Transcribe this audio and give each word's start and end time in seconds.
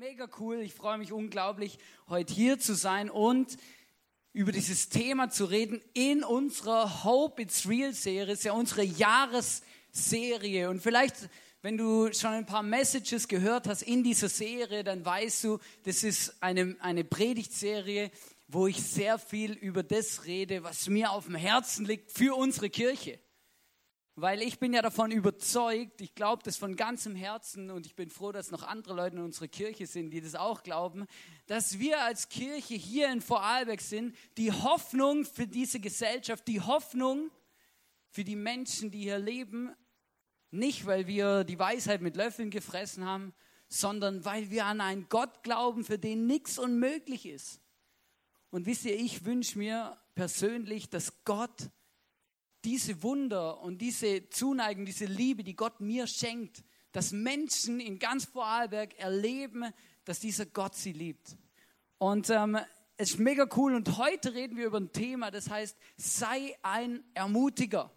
mega 0.00 0.30
cool. 0.38 0.62
Ich 0.62 0.72
freue 0.72 0.96
mich 0.96 1.12
unglaublich, 1.12 1.78
heute 2.08 2.32
hier 2.32 2.58
zu 2.58 2.72
sein 2.72 3.10
und 3.10 3.58
über 4.32 4.50
dieses 4.50 4.88
Thema 4.88 5.28
zu 5.28 5.44
reden 5.44 5.82
in 5.92 6.24
unserer 6.24 7.04
Hope 7.04 7.42
It's 7.42 7.68
Real 7.68 7.92
Serie. 7.92 8.32
ist 8.32 8.44
ja 8.44 8.52
unsere 8.52 8.82
Jahresserie. 8.82 10.70
Und 10.70 10.80
vielleicht, 10.80 11.28
wenn 11.60 11.76
du 11.76 12.10
schon 12.14 12.30
ein 12.30 12.46
paar 12.46 12.62
Messages 12.62 13.28
gehört 13.28 13.68
hast 13.68 13.82
in 13.82 14.02
dieser 14.02 14.30
Serie, 14.30 14.84
dann 14.84 15.04
weißt 15.04 15.44
du, 15.44 15.58
das 15.84 16.02
ist 16.02 16.42
eine, 16.42 16.76
eine 16.80 17.04
Predigtserie, 17.04 18.10
wo 18.48 18.68
ich 18.68 18.82
sehr 18.82 19.18
viel 19.18 19.52
über 19.52 19.82
das 19.82 20.24
rede, 20.24 20.62
was 20.62 20.88
mir 20.88 21.10
auf 21.10 21.26
dem 21.26 21.34
Herzen 21.34 21.84
liegt 21.84 22.10
für 22.10 22.34
unsere 22.36 22.70
Kirche. 22.70 23.18
Weil 24.16 24.42
ich 24.42 24.58
bin 24.58 24.72
ja 24.72 24.82
davon 24.82 25.10
überzeugt, 25.12 26.00
ich 26.00 26.14
glaube 26.14 26.42
das 26.42 26.56
von 26.56 26.76
ganzem 26.76 27.14
Herzen 27.14 27.70
und 27.70 27.86
ich 27.86 27.94
bin 27.94 28.10
froh, 28.10 28.32
dass 28.32 28.50
noch 28.50 28.64
andere 28.64 28.94
Leute 28.94 29.16
in 29.16 29.22
unserer 29.22 29.48
Kirche 29.48 29.86
sind, 29.86 30.10
die 30.10 30.20
das 30.20 30.34
auch 30.34 30.62
glauben, 30.62 31.06
dass 31.46 31.78
wir 31.78 32.02
als 32.02 32.28
Kirche 32.28 32.74
hier 32.74 33.10
in 33.10 33.20
Vorarlberg 33.20 33.80
sind, 33.80 34.14
die 34.36 34.52
Hoffnung 34.52 35.24
für 35.24 35.46
diese 35.46 35.80
Gesellschaft, 35.80 36.46
die 36.48 36.60
Hoffnung 36.60 37.30
für 38.10 38.24
die 38.24 38.36
Menschen, 38.36 38.90
die 38.90 39.02
hier 39.02 39.18
leben, 39.18 39.74
nicht 40.50 40.86
weil 40.86 41.06
wir 41.06 41.44
die 41.44 41.58
Weisheit 41.58 42.02
mit 42.02 42.16
Löffeln 42.16 42.50
gefressen 42.50 43.04
haben, 43.04 43.32
sondern 43.68 44.24
weil 44.24 44.50
wir 44.50 44.66
an 44.66 44.80
einen 44.80 45.08
Gott 45.08 45.44
glauben, 45.44 45.84
für 45.84 45.98
den 45.98 46.26
nichts 46.26 46.58
unmöglich 46.58 47.24
ist. 47.24 47.60
Und 48.50 48.66
wisst 48.66 48.84
ihr, 48.84 48.98
ich 48.98 49.24
wünsche 49.24 49.58
mir 49.58 49.96
persönlich, 50.16 50.90
dass 50.90 51.24
Gott 51.24 51.70
diese 52.64 53.02
Wunder 53.02 53.60
und 53.60 53.78
diese 53.78 54.28
Zuneigung, 54.30 54.84
diese 54.84 55.06
Liebe, 55.06 55.44
die 55.44 55.56
Gott 55.56 55.80
mir 55.80 56.06
schenkt, 56.06 56.62
dass 56.92 57.12
Menschen 57.12 57.80
in 57.80 57.98
ganz 57.98 58.24
Vorarlberg 58.24 58.98
erleben, 58.98 59.64
dass 60.04 60.20
dieser 60.20 60.46
Gott 60.46 60.74
sie 60.74 60.92
liebt. 60.92 61.36
Und 61.98 62.30
ähm, 62.30 62.58
es 62.96 63.12
ist 63.12 63.18
mega 63.18 63.46
cool. 63.56 63.74
Und 63.74 63.96
heute 63.96 64.34
reden 64.34 64.56
wir 64.56 64.66
über 64.66 64.80
ein 64.80 64.92
Thema, 64.92 65.30
das 65.30 65.48
heißt, 65.48 65.76
sei 65.96 66.56
ein 66.62 67.04
Ermutiger. 67.14 67.92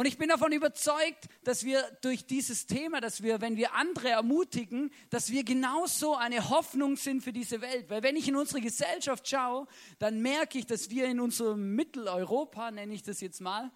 Und 0.00 0.06
ich 0.06 0.16
bin 0.16 0.30
davon 0.30 0.50
überzeugt, 0.52 1.28
dass 1.44 1.62
wir 1.62 1.82
durch 2.00 2.24
dieses 2.24 2.64
Thema, 2.64 3.02
dass 3.02 3.22
wir, 3.22 3.42
wenn 3.42 3.58
wir 3.58 3.74
andere 3.74 4.08
ermutigen, 4.08 4.90
dass 5.10 5.30
wir 5.30 5.44
genauso 5.44 6.14
eine 6.14 6.48
Hoffnung 6.48 6.96
sind 6.96 7.22
für 7.22 7.34
diese 7.34 7.60
Welt. 7.60 7.90
Weil 7.90 8.02
wenn 8.02 8.16
ich 8.16 8.26
in 8.26 8.34
unsere 8.34 8.62
Gesellschaft 8.62 9.28
schaue, 9.28 9.66
dann 9.98 10.22
merke 10.22 10.58
ich, 10.58 10.64
dass 10.64 10.88
wir 10.88 11.04
in 11.04 11.20
unserem 11.20 11.74
Mitteleuropa, 11.74 12.70
nenne 12.70 12.94
ich 12.94 13.02
das 13.02 13.20
jetzt 13.20 13.42
mal, 13.42 13.70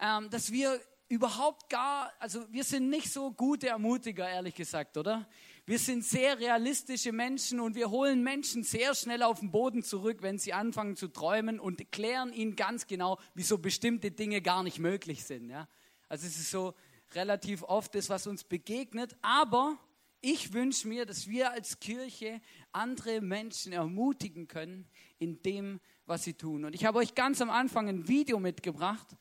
ähm, 0.00 0.30
dass 0.30 0.50
wir 0.50 0.80
überhaupt 1.10 1.68
gar, 1.68 2.10
also 2.20 2.50
wir 2.50 2.64
sind 2.64 2.88
nicht 2.88 3.12
so 3.12 3.32
gute 3.32 3.68
Ermutiger, 3.68 4.26
ehrlich 4.26 4.54
gesagt, 4.54 4.96
oder? 4.96 5.28
Wir 5.68 5.80
sind 5.80 6.04
sehr 6.04 6.38
realistische 6.38 7.10
Menschen 7.10 7.58
und 7.58 7.74
wir 7.74 7.90
holen 7.90 8.22
Menschen 8.22 8.62
sehr 8.62 8.94
schnell 8.94 9.24
auf 9.24 9.40
den 9.40 9.50
Boden 9.50 9.82
zurück, 9.82 10.18
wenn 10.22 10.38
sie 10.38 10.52
anfangen 10.52 10.94
zu 10.94 11.08
träumen 11.08 11.58
und 11.58 11.90
klären 11.90 12.32
ihnen 12.32 12.54
ganz 12.54 12.86
genau, 12.86 13.18
wieso 13.34 13.58
bestimmte 13.58 14.12
Dinge 14.12 14.40
gar 14.40 14.62
nicht 14.62 14.78
möglich 14.78 15.24
sind. 15.24 15.50
Ja? 15.50 15.68
Also 16.08 16.28
es 16.28 16.38
ist 16.38 16.52
so 16.52 16.74
relativ 17.14 17.64
oft 17.64 17.96
das, 17.96 18.08
was 18.08 18.28
uns 18.28 18.44
begegnet. 18.44 19.16
Aber 19.22 19.76
ich 20.20 20.52
wünsche 20.52 20.86
mir, 20.86 21.04
dass 21.04 21.26
wir 21.26 21.50
als 21.50 21.80
Kirche 21.80 22.40
andere 22.70 23.20
Menschen 23.20 23.72
ermutigen 23.72 24.46
können 24.46 24.88
in 25.18 25.42
dem, 25.42 25.80
was 26.04 26.22
sie 26.22 26.34
tun. 26.34 26.64
Und 26.64 26.76
ich 26.76 26.84
habe 26.84 26.98
euch 26.98 27.16
ganz 27.16 27.40
am 27.40 27.50
Anfang 27.50 27.88
ein 27.88 28.06
Video 28.06 28.38
mitgebracht 28.38 29.16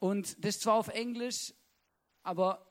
und 0.00 0.44
das 0.44 0.58
zwar 0.58 0.74
auf 0.74 0.88
Englisch, 0.88 1.54
aber 2.24 2.68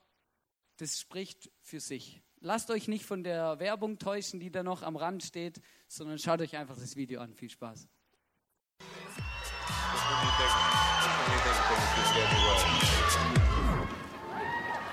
das 0.76 1.00
spricht 1.00 1.50
für 1.62 1.80
sich. 1.80 2.20
Lasst 2.40 2.70
euch 2.70 2.86
nicht 2.86 3.04
von 3.04 3.24
der 3.24 3.58
Werbung 3.58 3.98
täuschen, 3.98 4.38
die 4.38 4.50
da 4.50 4.62
noch 4.62 4.82
am 4.82 4.96
Rand 4.96 5.24
steht, 5.24 5.60
sondern 5.88 6.18
schaut 6.18 6.40
euch 6.40 6.56
einfach 6.56 6.76
das 6.76 6.94
Video 6.94 7.20
an. 7.20 7.34
Viel 7.34 7.50
Spaß. 7.50 7.88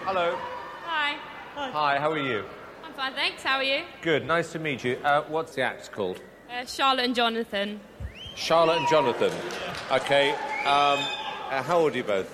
Hello. 0.05 0.37
Hi. 0.87 1.15
Hi, 1.55 1.99
how 1.99 2.11
are 2.11 2.17
you? 2.17 2.43
I'm 2.83 2.93
fine, 2.95 3.13
thanks. 3.13 3.43
How 3.43 3.57
are 3.57 3.63
you? 3.63 3.83
Good, 4.01 4.25
nice 4.25 4.51
to 4.51 4.59
meet 4.59 4.83
you. 4.83 4.97
Uh, 5.03 5.23
what's 5.29 5.53
the 5.53 5.61
act 5.61 5.91
called? 5.91 6.21
Uh, 6.49 6.65
Charlotte 6.65 7.05
and 7.05 7.15
Jonathan. 7.15 7.79
Charlotte 8.35 8.77
and 8.77 8.87
Jonathan. 8.89 9.31
Okay. 9.91 10.31
Um, 10.65 10.99
uh, 11.49 11.61
how 11.61 11.77
old 11.77 11.93
are 11.93 11.97
you 11.97 12.03
both? 12.03 12.27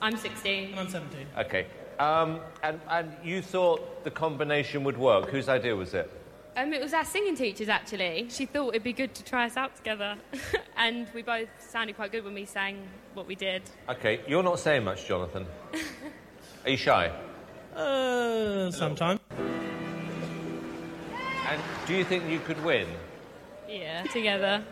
I'm 0.00 0.16
16. 0.16 0.78
I'm 0.78 0.88
17. 0.88 1.26
Okay. 1.38 1.66
Um, 2.02 2.40
and, 2.64 2.80
and 2.88 3.12
you 3.22 3.40
thought 3.40 4.02
the 4.02 4.10
combination 4.10 4.82
would 4.82 4.98
work. 4.98 5.28
Whose 5.28 5.48
idea 5.48 5.76
was 5.76 5.94
it? 5.94 6.10
Um, 6.56 6.72
it 6.72 6.82
was 6.82 6.92
our 6.92 7.04
singing 7.04 7.36
teachers 7.36 7.68
actually. 7.68 8.26
She 8.28 8.44
thought 8.44 8.70
it'd 8.70 8.82
be 8.82 8.92
good 8.92 9.14
to 9.14 9.24
try 9.24 9.46
us 9.46 9.56
out 9.56 9.76
together, 9.76 10.16
and 10.76 11.06
we 11.14 11.22
both 11.22 11.48
sounded 11.60 11.94
quite 11.94 12.10
good 12.10 12.24
when 12.24 12.34
we 12.34 12.44
sang 12.44 12.82
what 13.14 13.28
we 13.28 13.36
did. 13.36 13.62
Okay, 13.88 14.20
you're 14.26 14.42
not 14.42 14.58
saying 14.58 14.82
much, 14.82 15.06
Jonathan. 15.06 15.46
are 16.64 16.70
you 16.70 16.76
shy? 16.76 17.12
Uh, 17.72 18.72
sometime. 18.72 19.20
And 19.38 21.62
do 21.86 21.94
you 21.94 22.02
think 22.02 22.28
you 22.28 22.40
could 22.40 22.62
win? 22.64 22.88
Yeah, 23.68 24.02
together. 24.08 24.64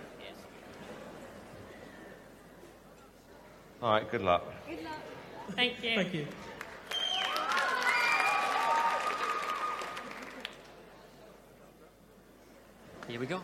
All 3.80 3.92
right, 3.92 4.10
good 4.10 4.22
luck. 4.22 4.52
Good 4.68 4.82
luck. 4.82 4.98
Thank 5.52 5.84
you. 5.84 5.94
Thank 5.94 6.12
you. 6.12 6.26
Here 13.10 13.18
we 13.18 13.26
go. 13.26 13.40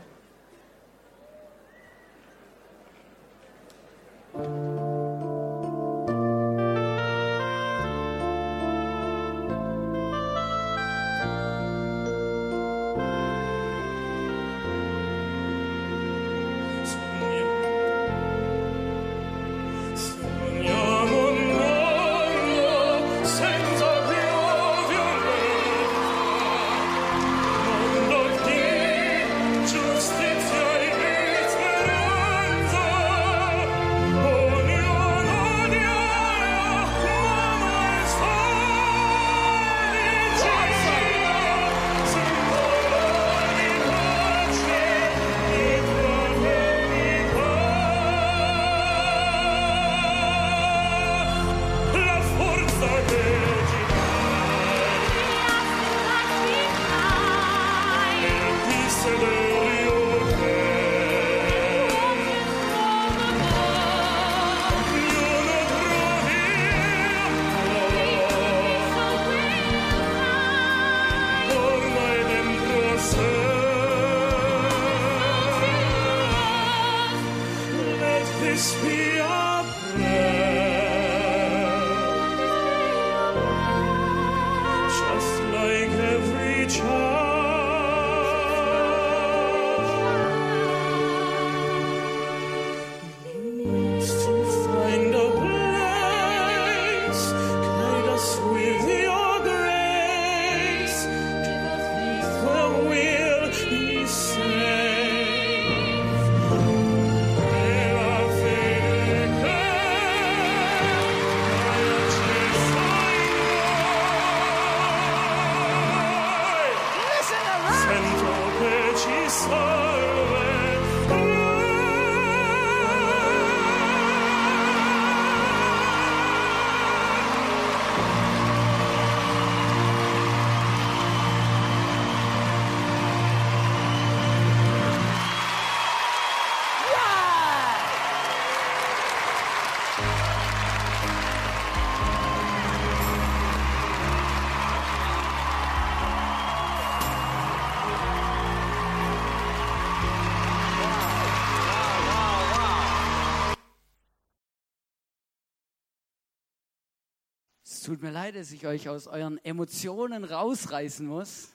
Tut 157.86 158.03
mir 158.03 158.10
leid, 158.10 158.34
dass 158.34 158.50
ich 158.50 158.66
euch 158.66 158.88
aus 158.88 159.06
euren 159.06 159.38
Emotionen 159.44 160.24
rausreißen 160.24 161.06
muss. 161.06 161.50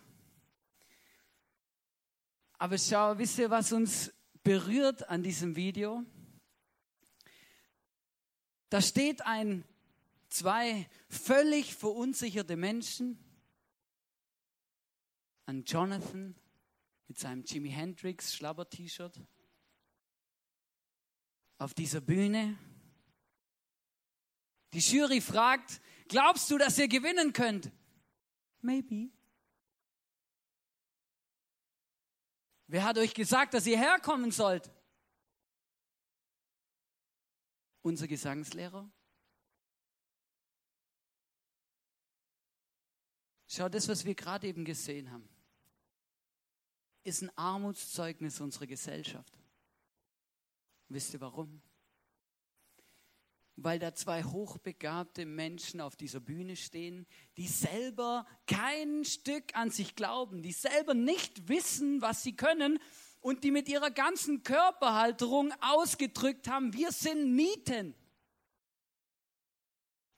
Aber 2.58 2.78
schau, 2.78 3.18
wisst 3.18 3.38
ihr, 3.38 3.50
was 3.50 3.74
uns 3.74 4.14
berührt 4.42 5.10
an 5.10 5.24
diesem 5.24 5.58
Video? 5.58 6.06
Da 8.70 8.82
steht 8.82 9.26
ein, 9.26 9.66
zwei 10.30 10.88
völlig 11.10 11.76
verunsicherte 11.76 12.56
Menschen, 12.56 13.20
an 15.48 15.66
Jonathan 15.66 16.34
mit 17.10 17.20
seinem 17.20 17.44
Jimi 17.44 17.72
Hendrix 17.72 18.34
Schlabber-T-Shirt 18.36 19.20
auf 21.58 21.74
dieser 21.74 22.00
Bühne. 22.00 22.58
Die 24.74 24.80
Jury 24.80 25.22
fragt, 25.22 25.82
glaubst 26.08 26.50
du, 26.50 26.58
dass 26.58 26.78
ihr 26.78 26.88
gewinnen 26.88 27.34
könnt? 27.34 27.72
Maybe. 28.62 29.12
Wer 32.68 32.86
hat 32.86 32.98
euch 32.98 33.14
gesagt, 33.14 33.54
dass 33.54 33.68
ihr 33.68 33.78
herkommen 33.78 34.32
sollt? 34.32 34.72
Unser 37.82 38.08
Gesangslehrer. 38.08 38.90
Schau, 43.48 43.68
das, 43.68 43.90
was 43.90 44.06
wir 44.06 44.16
gerade 44.16 44.48
eben 44.48 44.64
gesehen 44.64 45.12
haben, 45.12 45.28
ist 47.04 47.22
ein 47.22 47.38
Armutszeugnis 47.38 48.40
unserer 48.40 48.68
Gesellschaft. 48.68 49.38
Wisst 50.88 51.14
ihr 51.14 51.20
warum? 51.20 51.62
Weil 53.64 53.80
da 53.80 53.94
zwei 53.94 54.24
hochbegabte 54.24 55.26
Menschen 55.26 55.82
auf 55.82 55.96
dieser 55.96 56.20
Bühne 56.20 56.56
stehen, 56.56 57.06
die 57.38 57.48
selber 57.48 58.26
kein 58.48 59.06
Stück 59.06 59.56
an 59.56 59.70
sich 59.70 59.96
glauben, 59.96 60.42
die 60.42 60.52
selber 60.52 60.94
nicht 60.94 61.48
wissen, 61.48 62.02
was 62.02 62.24
sie 62.24 62.36
können 62.36 62.80
und 63.20 63.44
die 63.44 63.52
mit 63.52 63.70
ihrer 63.70 63.92
ganzen 63.92 64.44
Körperhalterung 64.44 65.54
ausgedrückt 65.62 66.48
haben, 66.48 66.74
wir 66.74 66.92
sind 66.92 67.36
Nieten. 67.36 67.94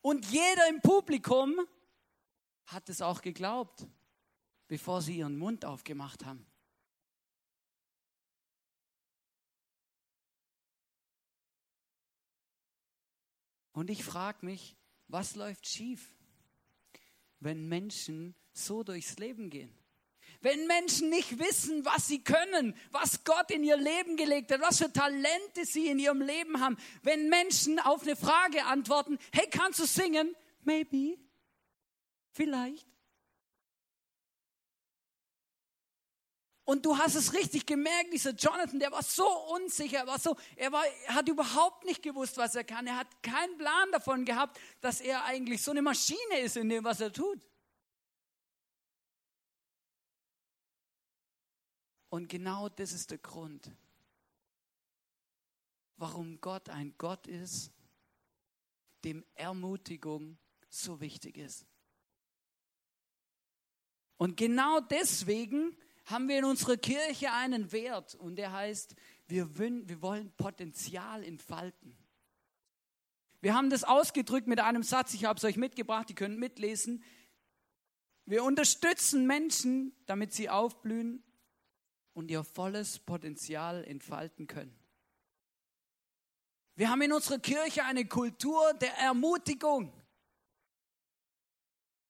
Und 0.01 0.25
jeder 0.31 0.69
im 0.69 0.81
Publikum 0.81 1.59
hat 2.65 2.87
es 2.89 3.01
auch 3.01 3.21
geglaubt, 3.21 3.85
bevor 4.67 5.01
sie 5.01 5.17
ihren 5.17 5.37
Mund 5.37 5.65
aufgemacht 5.65 6.25
haben. 6.25 6.45
Und 13.73 13.89
ich 13.89 14.03
frage 14.03 14.45
mich, 14.45 14.77
was 15.07 15.35
läuft 15.35 15.67
schief, 15.67 16.15
wenn 17.39 17.67
Menschen 17.67 18.35
so 18.53 18.83
durchs 18.83 19.17
Leben 19.17 19.49
gehen? 19.49 19.73
Wenn 20.41 20.67
Menschen 20.67 21.09
nicht 21.09 21.39
wissen, 21.39 21.85
was 21.85 22.07
sie 22.07 22.23
können, 22.23 22.75
was 22.91 23.23
Gott 23.23 23.49
in 23.51 23.63
ihr 23.63 23.77
Leben 23.77 24.17
gelegt 24.17 24.51
hat, 24.51 24.61
was 24.61 24.77
für 24.77 24.91
Talente 24.91 25.65
sie 25.65 25.87
in 25.87 25.99
ihrem 25.99 26.21
Leben 26.21 26.59
haben. 26.59 26.77
Wenn 27.01 27.29
Menschen 27.29 27.79
auf 27.79 28.03
eine 28.03 28.15
Frage 28.15 28.65
antworten, 28.65 29.17
hey, 29.31 29.47
kannst 29.49 29.79
du 29.79 29.85
singen? 29.85 30.35
Maybe. 30.63 31.17
Vielleicht. 32.31 32.92
Und 36.65 36.85
du 36.85 36.97
hast 36.97 37.15
es 37.15 37.33
richtig 37.33 37.65
gemerkt, 37.65 38.13
dieser 38.13 38.31
Jonathan, 38.31 38.79
der 38.79 38.91
war 38.91 39.03
so 39.03 39.27
unsicher, 39.53 39.99
er 39.99 40.07
war 40.07 40.19
so, 40.19 40.37
er 40.55 40.71
war, 40.71 40.83
hat 41.07 41.27
überhaupt 41.27 41.83
nicht 41.83 42.01
gewusst, 42.01 42.37
was 42.37 42.55
er 42.55 42.63
kann. 42.63 42.87
Er 42.87 42.97
hat 42.97 43.21
keinen 43.21 43.57
Plan 43.57 43.91
davon 43.91 44.23
gehabt, 44.23 44.57
dass 44.79 45.01
er 45.01 45.25
eigentlich 45.25 45.61
so 45.61 45.71
eine 45.71 45.81
Maschine 45.81 46.39
ist 46.39 46.55
in 46.55 46.69
dem, 46.69 46.83
was 46.85 47.01
er 47.01 47.11
tut. 47.11 47.41
Und 52.09 52.29
genau 52.29 52.69
das 52.69 52.93
ist 52.93 53.11
der 53.11 53.17
Grund, 53.17 53.69
warum 55.97 56.39
Gott 56.39 56.69
ein 56.69 56.93
Gott 56.97 57.27
ist, 57.27 57.71
dem 59.03 59.25
Ermutigung 59.33 60.37
so 60.69 61.01
wichtig 61.01 61.37
ist. 61.37 61.65
Und 64.17 64.37
genau 64.37 64.79
deswegen 64.79 65.75
haben 66.05 66.27
wir 66.27 66.39
in 66.39 66.45
unserer 66.45 66.77
Kirche 66.77 67.31
einen 67.31 67.71
Wert 67.71 68.15
und 68.15 68.35
der 68.35 68.51
heißt, 68.51 68.95
wir, 69.27 69.57
wir 69.57 70.01
wollen 70.01 70.31
Potenzial 70.35 71.23
entfalten. 71.23 71.97
Wir 73.41 73.53
haben 73.53 73.69
das 73.69 73.83
ausgedrückt 73.83 74.47
mit 74.47 74.59
einem 74.59 74.83
Satz, 74.83 75.13
ich 75.13 75.25
habe 75.25 75.37
es 75.37 75.43
euch 75.43 75.57
mitgebracht, 75.57 76.09
ihr 76.09 76.15
könnt 76.15 76.39
mitlesen. 76.39 77.03
Wir 78.25 78.43
unterstützen 78.43 79.27
Menschen, 79.27 79.93
damit 80.05 80.33
sie 80.33 80.49
aufblühen 80.49 81.23
und 82.13 82.31
ihr 82.31 82.43
volles 82.43 82.99
Potenzial 82.99 83.83
entfalten 83.83 84.47
können. 84.47 84.77
Wir 86.75 86.89
haben 86.89 87.01
in 87.01 87.11
unserer 87.11 87.39
Kirche 87.39 87.83
eine 87.83 88.05
Kultur 88.05 88.73
der 88.75 88.97
Ermutigung. 88.97 89.93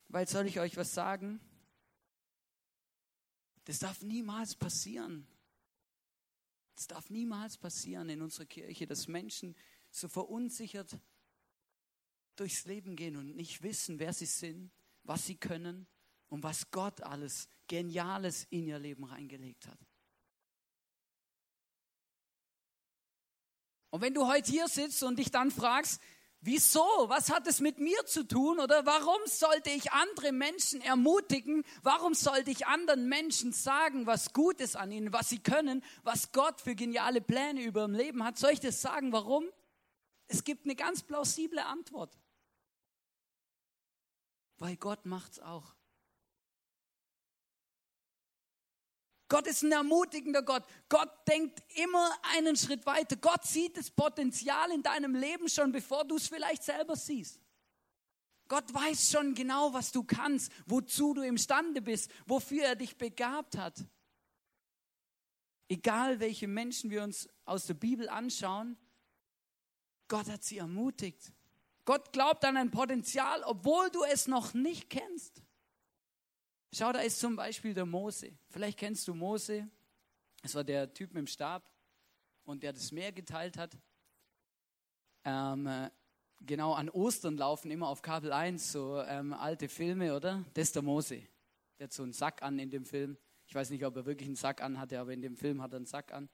Weil 0.08 0.28
soll 0.28 0.46
ich 0.46 0.60
euch 0.60 0.78
was 0.78 0.94
sagen? 0.94 1.40
Das 3.66 3.80
darf 3.80 4.02
niemals 4.02 4.56
passieren. 4.56 5.28
Das 6.76 6.88
darf 6.88 7.10
niemals 7.10 7.58
passieren 7.58 8.10
in 8.10 8.22
unserer 8.22 8.46
Kirche, 8.46 8.88
dass 8.88 9.08
Menschen 9.08 9.56
so 9.92 10.08
verunsichert 10.08 10.98
durchs 12.36 12.66
Leben 12.66 12.96
gehen 12.96 13.16
und 13.16 13.36
nicht 13.36 13.62
wissen, 13.62 14.00
wer 14.00 14.12
sie 14.12 14.26
sind, 14.26 14.72
was 15.04 15.26
sie 15.26 15.36
können 15.36 15.88
und 16.30 16.44
was 16.44 16.72
Gott 16.72 17.02
alles 17.02 17.48
Geniales 17.68 18.46
in 18.50 18.68
ihr 18.68 18.80
Leben 18.80 19.04
reingelegt 19.04 19.68
hat. 19.68 19.80
Und 23.92 24.02
wenn 24.02 24.16
du 24.16 24.28
heute 24.28 24.50
hier 24.50 24.68
sitzt 24.68 25.04
und 25.04 25.20
dich 25.20 25.30
dann 25.30 25.52
fragst, 25.52 26.02
Wieso? 26.46 26.84
Was 27.08 27.30
hat 27.30 27.48
es 27.48 27.62
mit 27.62 27.80
mir 27.80 28.06
zu 28.06 28.28
tun? 28.28 28.60
Oder 28.60 28.86
warum 28.86 29.20
sollte 29.28 29.70
ich 29.70 29.94
andere 29.94 30.34
Menschen 30.34 30.82
ermutigen? 30.82 31.64
Warum 31.84 32.14
sollte 32.14 32.52
ich 32.52 32.68
anderen 32.68 33.08
Menschen 33.08 33.54
sagen, 33.54 34.06
was 34.08 34.34
gut 34.34 34.60
ist 34.60 34.76
an 34.76 34.92
ihnen, 34.92 35.14
was 35.14 35.30
sie 35.30 35.40
können, 35.40 35.82
was 36.04 36.34
Gott 36.34 36.60
für 36.60 36.76
geniale 36.76 37.22
Pläne 37.22 37.64
über 37.64 37.84
ihr 37.84 37.94
Leben 37.94 38.26
hat? 38.26 38.38
Soll 38.38 38.52
ich 38.52 38.60
das 38.60 38.82
sagen? 38.82 39.14
Warum? 39.14 39.46
Es 40.28 40.44
gibt 40.44 40.66
eine 40.66 40.76
ganz 40.76 41.02
plausible 41.02 41.64
Antwort. 41.64 42.20
Weil 44.58 44.76
Gott 44.76 45.06
macht's 45.06 45.40
auch. 45.40 45.74
Gott 49.28 49.48
ist 49.48 49.64
ein 49.64 49.72
ermutigender 49.72 50.44
Gott. 50.44 50.64
Gott 50.90 51.10
denkt 51.28 51.64
immer 51.76 52.12
einen 52.36 52.56
Schritt 52.56 52.86
weiter. 52.86 53.16
Gott 53.16 53.46
sieht 53.46 53.78
das 53.78 53.90
Potenzial 53.90 54.72
in 54.72 54.84
deinem 54.84 55.16
Leben 55.16 55.50
schon, 55.50 55.72
bevor 55.72 56.06
du 56.06 56.18
es 56.18 56.28
vielleicht 56.28 56.64
selber 56.64 56.96
siehst. 56.96 57.40
Gott 58.48 58.74
weiß 58.74 59.12
schon 59.12 59.34
genau, 59.34 59.74
was 59.74 59.92
du 59.92 60.04
kannst, 60.04 60.52
wozu 60.66 61.14
du 61.14 61.22
imstande 61.22 61.82
bist, 61.82 62.12
wofür 62.26 62.64
er 62.64 62.76
dich 62.76 62.98
begabt 62.98 63.58
hat. 63.58 63.86
Egal 65.70 66.20
welche 66.20 66.48
Menschen 66.48 66.92
wir 66.92 67.04
uns 67.04 67.30
aus 67.46 67.66
der 67.66 67.74
Bibel 67.74 68.10
anschauen, 68.10 68.78
Gott 70.08 70.30
hat 70.30 70.44
sie 70.44 70.58
ermutigt. 70.58 71.32
Gott 71.86 72.14
glaubt 72.14 72.46
an 72.46 72.58
ein 72.58 72.72
Potenzial, 72.72 73.44
obwohl 73.44 73.90
du 73.90 74.04
es 74.04 74.28
noch 74.28 74.54
nicht 74.54 74.90
kennst. 74.90 75.43
Schau, 76.76 76.92
da 76.92 77.02
ist 77.02 77.20
zum 77.20 77.36
Beispiel 77.36 77.76
der 77.76 77.86
Mose. 77.86 78.36
Vielleicht 78.50 78.80
kennst 78.80 79.08
du 79.08 79.14
Mose. 79.14 79.70
Das 80.42 80.56
war 80.56 80.64
der 80.64 80.92
Typ 80.92 81.14
mit 81.14 81.20
dem 81.20 81.28
Stab 81.28 81.70
und 82.46 82.64
der 82.64 82.74
das 82.74 82.92
Meer 82.92 83.12
geteilt 83.12 83.58
hat. 83.58 83.78
Ähm, 85.24 85.68
äh, 85.68 85.92
genau 86.42 86.74
an 86.74 86.90
Ostern 86.90 87.38
laufen 87.38 87.70
immer 87.70 87.90
auf 87.90 88.02
Kabel 88.02 88.34
1 88.34 88.72
so 88.72 89.00
ähm, 89.04 89.34
alte 89.34 89.70
Filme, 89.70 90.16
oder? 90.16 90.44
Das 90.56 90.70
ist 90.70 90.76
der 90.76 90.82
Mose. 90.82 91.22
Der 91.78 91.84
hat 91.84 91.94
so 91.94 92.02
einen 92.02 92.12
Sack 92.12 92.42
an 92.42 92.58
in 92.58 92.72
dem 92.72 92.86
Film. 92.86 93.18
Ich 93.46 93.54
weiß 93.54 93.70
nicht, 93.70 93.86
ob 93.86 93.96
er 93.96 94.08
wirklich 94.08 94.26
einen 94.26 94.36
Sack 94.36 94.64
an 94.64 94.80
hatte, 94.80 95.00
aber 95.00 95.14
in 95.14 95.22
dem 95.22 95.36
Film 95.36 95.62
hat 95.62 95.74
er 95.74 95.78
einen 95.78 95.86
Sack 95.86 96.12
an. 96.12 96.28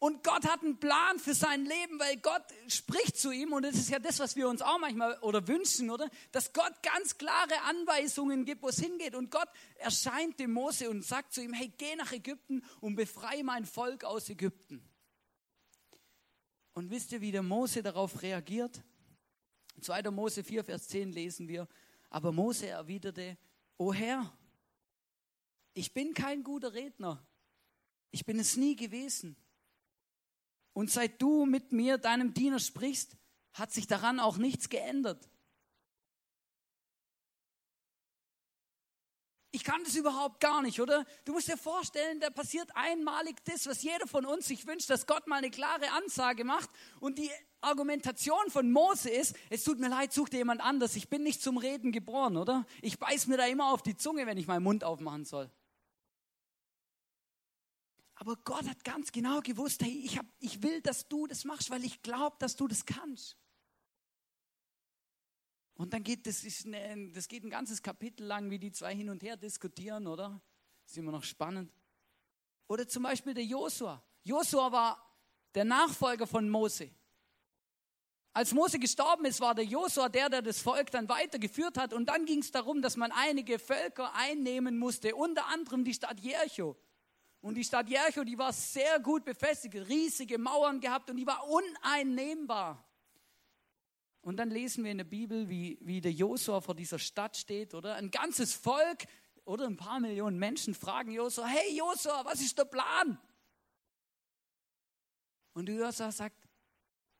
Und 0.00 0.24
Gott 0.24 0.46
hat 0.46 0.62
einen 0.62 0.80
Plan 0.80 1.18
für 1.18 1.34
sein 1.34 1.66
Leben, 1.66 2.00
weil 2.00 2.16
Gott 2.16 2.42
spricht 2.68 3.18
zu 3.18 3.30
ihm 3.30 3.52
und 3.52 3.64
das 3.64 3.74
ist 3.74 3.90
ja 3.90 3.98
das, 3.98 4.18
was 4.18 4.34
wir 4.34 4.48
uns 4.48 4.62
auch 4.62 4.78
manchmal 4.78 5.18
oder 5.20 5.46
wünschen, 5.46 5.90
oder? 5.90 6.08
Dass 6.32 6.54
Gott 6.54 6.72
ganz 6.82 7.18
klare 7.18 7.60
Anweisungen 7.64 8.46
gibt, 8.46 8.62
wo 8.62 8.68
es 8.68 8.80
hingeht. 8.80 9.14
Und 9.14 9.30
Gott 9.30 9.48
erscheint 9.76 10.40
dem 10.40 10.52
Mose 10.52 10.88
und 10.88 11.04
sagt 11.04 11.34
zu 11.34 11.42
ihm, 11.42 11.52
hey, 11.52 11.70
geh 11.76 11.96
nach 11.96 12.12
Ägypten 12.12 12.64
und 12.80 12.96
befreie 12.96 13.44
mein 13.44 13.66
Volk 13.66 14.04
aus 14.04 14.30
Ägypten. 14.30 14.82
Und 16.72 16.88
wisst 16.88 17.12
ihr, 17.12 17.20
wie 17.20 17.32
der 17.32 17.42
Mose 17.42 17.82
darauf 17.82 18.22
reagiert? 18.22 18.82
2. 19.82 20.10
Mose 20.10 20.42
4, 20.42 20.64
Vers 20.64 20.88
10 20.88 21.12
lesen 21.12 21.46
wir, 21.46 21.68
aber 22.08 22.32
Mose 22.32 22.68
erwiderte, 22.68 23.36
O 23.76 23.92
Herr, 23.92 24.32
ich 25.74 25.92
bin 25.92 26.14
kein 26.14 26.42
guter 26.42 26.72
Redner. 26.72 27.22
Ich 28.10 28.24
bin 28.24 28.38
es 28.38 28.56
nie 28.56 28.76
gewesen. 28.76 29.36
Und 30.72 30.90
seit 30.90 31.20
du 31.20 31.46
mit 31.46 31.72
mir, 31.72 31.98
deinem 31.98 32.34
Diener, 32.34 32.58
sprichst, 32.58 33.16
hat 33.52 33.72
sich 33.72 33.86
daran 33.86 34.20
auch 34.20 34.36
nichts 34.36 34.68
geändert. 34.68 35.28
Ich 39.52 39.64
kann 39.64 39.82
das 39.82 39.96
überhaupt 39.96 40.38
gar 40.38 40.62
nicht, 40.62 40.80
oder? 40.80 41.04
Du 41.24 41.32
musst 41.32 41.48
dir 41.48 41.56
vorstellen, 41.56 42.20
da 42.20 42.30
passiert 42.30 42.70
einmalig 42.74 43.44
das, 43.44 43.66
was 43.66 43.82
jeder 43.82 44.06
von 44.06 44.24
uns 44.24 44.46
sich 44.46 44.64
wünscht, 44.66 44.88
dass 44.88 45.06
Gott 45.06 45.26
mal 45.26 45.38
eine 45.38 45.50
klare 45.50 45.90
Ansage 45.90 46.44
macht. 46.44 46.70
Und 47.00 47.18
die 47.18 47.30
Argumentation 47.60 48.48
von 48.48 48.70
Mose 48.70 49.10
ist, 49.10 49.34
es 49.50 49.64
tut 49.64 49.80
mir 49.80 49.88
leid, 49.88 50.12
such 50.12 50.28
dir 50.28 50.38
jemand 50.38 50.60
anders. 50.60 50.94
Ich 50.94 51.08
bin 51.08 51.24
nicht 51.24 51.42
zum 51.42 51.58
Reden 51.58 51.90
geboren, 51.90 52.36
oder? 52.36 52.64
Ich 52.80 53.00
beiß 53.00 53.26
mir 53.26 53.38
da 53.38 53.46
immer 53.46 53.72
auf 53.72 53.82
die 53.82 53.96
Zunge, 53.96 54.24
wenn 54.26 54.38
ich 54.38 54.46
meinen 54.46 54.62
Mund 54.62 54.84
aufmachen 54.84 55.24
soll. 55.24 55.50
Aber 58.20 58.36
Gott 58.36 58.68
hat 58.68 58.84
ganz 58.84 59.10
genau 59.12 59.40
gewusst, 59.40 59.82
hey, 59.82 60.02
ich, 60.04 60.18
hab, 60.18 60.26
ich 60.40 60.62
will, 60.62 60.82
dass 60.82 61.08
du 61.08 61.26
das 61.26 61.46
machst, 61.46 61.70
weil 61.70 61.82
ich 61.86 62.02
glaube, 62.02 62.36
dass 62.38 62.54
du 62.54 62.68
das 62.68 62.84
kannst. 62.84 63.38
Und 65.72 65.94
dann 65.94 66.02
geht 66.02 66.26
das, 66.26 66.44
ist 66.44 66.66
eine, 66.66 67.10
das 67.12 67.28
geht 67.28 67.44
ein 67.44 67.48
ganzes 67.48 67.82
Kapitel 67.82 68.26
lang, 68.26 68.50
wie 68.50 68.58
die 68.58 68.72
zwei 68.72 68.94
hin 68.94 69.08
und 69.08 69.22
her 69.22 69.38
diskutieren, 69.38 70.06
oder? 70.06 70.38
Ist 70.84 70.98
immer 70.98 71.12
noch 71.12 71.24
spannend. 71.24 71.72
Oder 72.68 72.86
zum 72.86 73.04
Beispiel 73.04 73.32
der 73.32 73.46
Josua. 73.46 74.04
Josua 74.22 74.70
war 74.70 75.16
der 75.54 75.64
Nachfolger 75.64 76.26
von 76.26 76.50
Mose. 76.50 76.90
Als 78.34 78.52
Mose 78.52 78.78
gestorben 78.78 79.24
ist, 79.24 79.40
war 79.40 79.54
der 79.54 79.64
Josua 79.64 80.10
der, 80.10 80.28
der 80.28 80.42
das 80.42 80.60
Volk 80.60 80.90
dann 80.90 81.08
weitergeführt 81.08 81.78
hat. 81.78 81.94
Und 81.94 82.04
dann 82.04 82.26
ging 82.26 82.40
es 82.40 82.50
darum, 82.50 82.82
dass 82.82 82.98
man 82.98 83.12
einige 83.12 83.58
Völker 83.58 84.14
einnehmen 84.14 84.78
musste, 84.78 85.16
unter 85.16 85.46
anderem 85.46 85.84
die 85.84 85.94
Stadt 85.94 86.20
Jericho. 86.20 86.76
Und 87.40 87.54
die 87.54 87.64
Stadt 87.64 87.88
Jericho, 87.88 88.22
die 88.22 88.36
war 88.36 88.52
sehr 88.52 89.00
gut 89.00 89.24
befestigt, 89.24 89.74
riesige 89.74 90.38
Mauern 90.38 90.80
gehabt 90.80 91.08
und 91.10 91.16
die 91.16 91.26
war 91.26 91.46
uneinnehmbar. 91.48 92.86
Und 94.22 94.36
dann 94.36 94.50
lesen 94.50 94.84
wir 94.84 94.90
in 94.90 94.98
der 94.98 95.04
Bibel, 95.04 95.48
wie, 95.48 95.78
wie 95.80 96.02
der 96.02 96.12
Josua 96.12 96.60
vor 96.60 96.74
dieser 96.74 96.98
Stadt 96.98 97.36
steht, 97.36 97.72
oder? 97.72 97.94
Ein 97.94 98.10
ganzes 98.10 98.52
Volk 98.52 99.06
oder 99.44 99.66
ein 99.66 99.78
paar 99.78 100.00
Millionen 100.00 100.38
Menschen 100.38 100.74
fragen 100.74 101.12
Josua, 101.12 101.46
hey 101.46 101.76
Josua, 101.76 102.24
was 102.26 102.42
ist 102.42 102.58
der 102.58 102.66
Plan? 102.66 103.18
Und 105.54 105.68
Josua 105.68 106.12
sagt, 106.12 106.36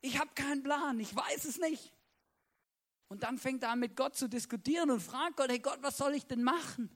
ich 0.03 0.19
habe 0.19 0.31
keinen 0.35 0.63
Plan, 0.63 1.01
ich 1.01 1.15
weiß 1.17 1.47
es 1.47 1.59
nicht. 1.59 1.95
Und 3.09 3.23
dann 3.23 3.39
fängt 3.39 3.63
er 3.63 3.71
an 3.71 3.81
mit 3.81 3.97
Gott 3.97 4.15
zu 4.17 4.29
diskutieren 4.29 4.91
und 4.91 5.01
fragt 5.01 5.37
Gott, 5.37 5.51
hey 5.51 5.59
Gott, 5.59 5.79
was 5.81 5.97
soll 5.97 6.15
ich 6.15 6.27
denn 6.27 6.43
machen? 6.43 6.95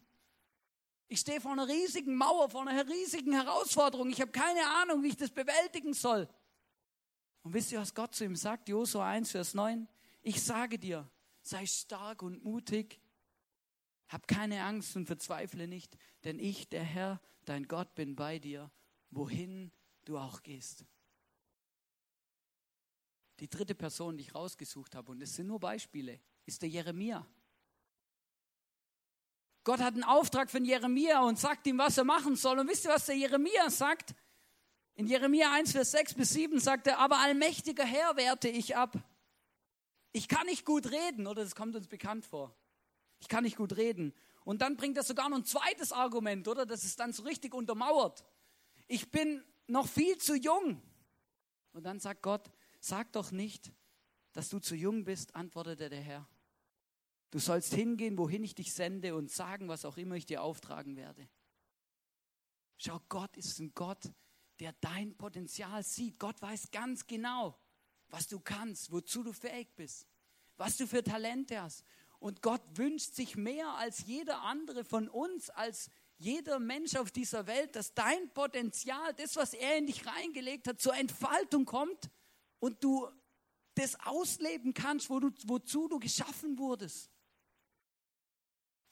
Ich 1.08 1.20
stehe 1.20 1.40
vor 1.40 1.52
einer 1.52 1.68
riesigen 1.68 2.16
Mauer, 2.16 2.48
vor 2.48 2.66
einer 2.66 2.88
riesigen 2.88 3.32
Herausforderung. 3.32 4.10
Ich 4.10 4.20
habe 4.20 4.32
keine 4.32 4.66
Ahnung, 4.82 5.02
wie 5.02 5.08
ich 5.08 5.16
das 5.16 5.30
bewältigen 5.30 5.94
soll. 5.94 6.28
Und 7.42 7.52
wisst 7.52 7.72
ihr, 7.72 7.80
was 7.80 7.94
Gott 7.94 8.14
zu 8.14 8.24
ihm 8.24 8.36
sagt? 8.36 8.68
Josua 8.68 9.08
1, 9.10 9.30
Vers 9.30 9.54
9. 9.54 9.86
Ich 10.22 10.42
sage 10.42 10.78
dir, 10.78 11.08
sei 11.42 11.66
stark 11.66 12.22
und 12.22 12.42
mutig. 12.42 13.00
Hab 14.08 14.26
keine 14.26 14.62
Angst 14.64 14.96
und 14.96 15.06
verzweifle 15.06 15.68
nicht, 15.68 15.96
denn 16.24 16.38
ich, 16.38 16.68
der 16.68 16.82
Herr, 16.82 17.20
dein 17.44 17.68
Gott, 17.68 17.94
bin 17.94 18.16
bei 18.16 18.38
dir, 18.38 18.70
wohin 19.10 19.72
du 20.04 20.18
auch 20.18 20.42
gehst. 20.42 20.84
Die 23.40 23.48
dritte 23.48 23.74
Person, 23.74 24.16
die 24.16 24.22
ich 24.22 24.34
rausgesucht 24.34 24.94
habe, 24.94 25.12
und 25.12 25.22
es 25.22 25.34
sind 25.34 25.48
nur 25.48 25.60
Beispiele, 25.60 26.20
ist 26.46 26.62
der 26.62 26.68
Jeremia. 26.68 27.26
Gott 29.64 29.80
hat 29.80 29.94
einen 29.94 30.04
Auftrag 30.04 30.50
von 30.50 30.64
Jeremia 30.64 31.22
und 31.22 31.38
sagt 31.38 31.66
ihm, 31.66 31.78
was 31.78 31.96
er 31.96 32.04
machen 32.04 32.36
soll. 32.36 32.58
Und 32.58 32.68
wisst 32.68 32.84
ihr, 32.84 32.90
was 32.90 33.06
der 33.06 33.16
Jeremia 33.16 33.70
sagt? 33.70 34.14
In 34.94 35.06
Jeremia 35.06 35.52
1, 35.52 35.72
Vers 35.72 35.90
6 35.92 36.14
bis 36.14 36.30
7 36.30 36.60
sagt 36.60 36.86
er, 36.86 36.98
aber 36.98 37.18
allmächtiger 37.18 37.84
Herr 37.84 38.16
werte 38.16 38.48
ich 38.48 38.76
ab. 38.76 38.96
Ich 40.12 40.28
kann 40.28 40.46
nicht 40.46 40.64
gut 40.64 40.90
reden, 40.92 41.26
oder 41.26 41.42
das 41.42 41.56
kommt 41.56 41.74
uns 41.74 41.88
bekannt 41.88 42.24
vor. 42.24 42.54
Ich 43.18 43.28
kann 43.28 43.42
nicht 43.42 43.56
gut 43.56 43.76
reden. 43.76 44.14
Und 44.44 44.60
dann 44.60 44.76
bringt 44.76 44.98
er 44.98 45.02
sogar 45.02 45.28
noch 45.30 45.38
ein 45.38 45.44
zweites 45.44 45.92
Argument, 45.92 46.46
oder? 46.46 46.66
Das 46.66 46.84
ist 46.84 47.00
dann 47.00 47.12
so 47.12 47.22
richtig 47.22 47.54
untermauert. 47.54 48.24
Ich 48.86 49.10
bin 49.10 49.42
noch 49.66 49.88
viel 49.88 50.18
zu 50.18 50.36
jung. 50.36 50.80
Und 51.72 51.84
dann 51.84 51.98
sagt 51.98 52.22
Gott, 52.22 52.50
sag 52.78 53.10
doch 53.12 53.32
nicht, 53.32 53.72
dass 54.32 54.50
du 54.50 54.58
zu 54.58 54.76
jung 54.76 55.04
bist, 55.04 55.34
antwortete 55.34 55.88
der 55.88 56.00
Herr. 56.00 56.28
Du 57.34 57.40
sollst 57.40 57.74
hingehen, 57.74 58.16
wohin 58.16 58.44
ich 58.44 58.54
dich 58.54 58.72
sende 58.72 59.16
und 59.16 59.28
sagen, 59.28 59.66
was 59.66 59.84
auch 59.84 59.96
immer 59.96 60.14
ich 60.14 60.24
dir 60.24 60.40
auftragen 60.40 60.94
werde. 60.94 61.28
Schau, 62.76 63.00
Gott 63.08 63.36
ist 63.36 63.58
ein 63.58 63.74
Gott, 63.74 64.12
der 64.60 64.72
dein 64.80 65.16
Potenzial 65.16 65.82
sieht. 65.82 66.20
Gott 66.20 66.40
weiß 66.40 66.70
ganz 66.70 67.08
genau, 67.08 67.58
was 68.06 68.28
du 68.28 68.38
kannst, 68.38 68.92
wozu 68.92 69.24
du 69.24 69.32
fähig 69.32 69.74
bist, 69.74 70.06
was 70.58 70.76
du 70.76 70.86
für 70.86 71.02
Talente 71.02 71.60
hast. 71.60 71.82
Und 72.20 72.40
Gott 72.40 72.62
wünscht 72.74 73.14
sich 73.14 73.34
mehr 73.34 73.68
als 73.78 74.06
jeder 74.06 74.42
andere 74.42 74.84
von 74.84 75.08
uns, 75.08 75.50
als 75.50 75.90
jeder 76.18 76.60
Mensch 76.60 76.94
auf 76.94 77.10
dieser 77.10 77.48
Welt, 77.48 77.74
dass 77.74 77.94
dein 77.94 78.32
Potenzial, 78.32 79.12
das, 79.14 79.34
was 79.34 79.54
er 79.54 79.76
in 79.76 79.86
dich 79.86 80.06
reingelegt 80.06 80.68
hat, 80.68 80.80
zur 80.80 80.94
Entfaltung 80.94 81.64
kommt 81.64 82.10
und 82.60 82.84
du 82.84 83.08
das 83.74 83.98
ausleben 84.06 84.72
kannst, 84.72 85.10
wo 85.10 85.18
du, 85.18 85.32
wozu 85.46 85.88
du 85.88 85.98
geschaffen 85.98 86.58
wurdest. 86.58 87.10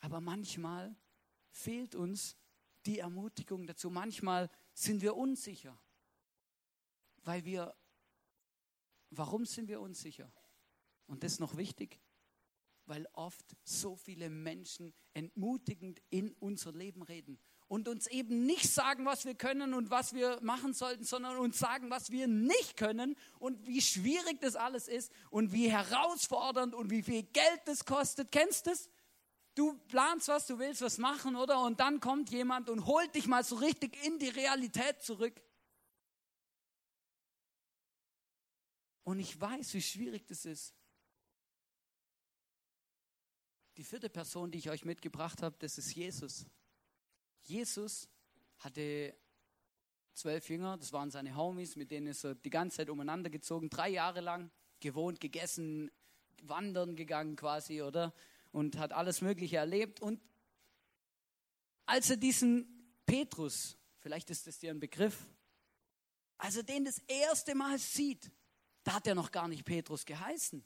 Aber 0.02 0.20
manchmal 0.20 0.94
fehlt 1.50 1.94
uns 1.94 2.36
die 2.86 2.98
Ermutigung 2.98 3.66
dazu. 3.66 3.88
Manchmal 3.88 4.50
sind 4.74 5.00
wir 5.00 5.16
unsicher, 5.16 5.80
weil 7.22 7.44
wir, 7.44 7.74
warum 9.10 9.46
sind 9.46 9.68
wir 9.68 9.80
unsicher? 9.80 10.30
Und 11.06 11.22
das 11.22 11.34
ist 11.34 11.40
noch 11.40 11.56
wichtig, 11.56 12.00
weil 12.86 13.06
oft 13.12 13.56
so 13.62 13.94
viele 13.94 14.28
Menschen 14.28 14.92
entmutigend 15.14 16.02
in 16.10 16.32
unser 16.32 16.72
Leben 16.72 17.02
reden 17.02 17.38
und 17.68 17.86
uns 17.86 18.08
eben 18.08 18.44
nicht 18.44 18.68
sagen, 18.68 19.06
was 19.06 19.24
wir 19.24 19.36
können 19.36 19.72
und 19.72 19.88
was 19.88 20.14
wir 20.14 20.40
machen 20.42 20.74
sollten, 20.74 21.04
sondern 21.04 21.36
uns 21.36 21.60
sagen, 21.60 21.90
was 21.90 22.10
wir 22.10 22.26
nicht 22.26 22.76
können 22.76 23.14
und 23.38 23.64
wie 23.68 23.80
schwierig 23.80 24.40
das 24.40 24.56
alles 24.56 24.88
ist 24.88 25.12
und 25.30 25.52
wie 25.52 25.70
herausfordernd 25.70 26.74
und 26.74 26.90
wie 26.90 27.02
viel 27.02 27.22
Geld 27.22 27.60
das 27.66 27.84
kostet. 27.84 28.32
Kennst 28.32 28.66
du 28.66 28.70
das? 28.70 28.90
Du 29.54 29.78
planst 29.88 30.28
was, 30.28 30.46
du 30.46 30.58
willst 30.58 30.80
was 30.80 30.98
machen, 30.98 31.36
oder? 31.36 31.62
Und 31.62 31.80
dann 31.80 32.00
kommt 32.00 32.30
jemand 32.30 32.70
und 32.70 32.86
holt 32.86 33.14
dich 33.14 33.26
mal 33.26 33.44
so 33.44 33.56
richtig 33.56 34.02
in 34.04 34.18
die 34.18 34.30
Realität 34.30 35.02
zurück. 35.02 35.40
Und 39.04 39.18
ich 39.18 39.38
weiß, 39.38 39.74
wie 39.74 39.82
schwierig 39.82 40.26
das 40.26 40.44
ist. 40.46 40.74
Die 43.76 43.84
vierte 43.84 44.08
Person, 44.08 44.50
die 44.50 44.58
ich 44.58 44.70
euch 44.70 44.84
mitgebracht 44.84 45.42
habe, 45.42 45.56
das 45.58 45.78
ist 45.78 45.94
Jesus. 45.94 46.46
Jesus 47.42 48.08
hatte 48.58 49.16
zwölf 50.14 50.48
Jünger, 50.48 50.76
das 50.76 50.92
waren 50.92 51.10
seine 51.10 51.34
Homies, 51.36 51.76
mit 51.76 51.90
denen 51.90 52.08
ist 52.08 52.24
er 52.24 52.34
die 52.34 52.50
ganze 52.50 52.78
Zeit 52.78 52.90
umeinander 52.90 53.30
gezogen, 53.30 53.70
drei 53.70 53.88
Jahre 53.88 54.20
lang 54.20 54.50
gewohnt, 54.80 55.20
gegessen, 55.20 55.90
wandern 56.42 56.96
gegangen 56.96 57.36
quasi, 57.36 57.82
oder? 57.82 58.12
Und 58.52 58.78
hat 58.78 58.92
alles 58.92 59.20
Mögliche 59.20 59.56
erlebt. 59.56 60.00
Und 60.00 60.20
als 61.86 62.10
er 62.10 62.16
diesen 62.16 63.00
Petrus, 63.06 63.76
vielleicht 63.98 64.30
ist 64.30 64.46
das 64.46 64.58
dir 64.58 64.70
ein 64.70 64.80
Begriff, 64.80 65.26
als 66.38 66.56
er 66.56 66.62
den 66.62 66.84
das 66.84 66.98
erste 67.06 67.54
Mal 67.54 67.78
sieht, 67.78 68.30
da 68.84 68.94
hat 68.94 69.06
er 69.06 69.14
noch 69.14 69.32
gar 69.32 69.48
nicht 69.48 69.64
Petrus 69.64 70.04
geheißen, 70.04 70.64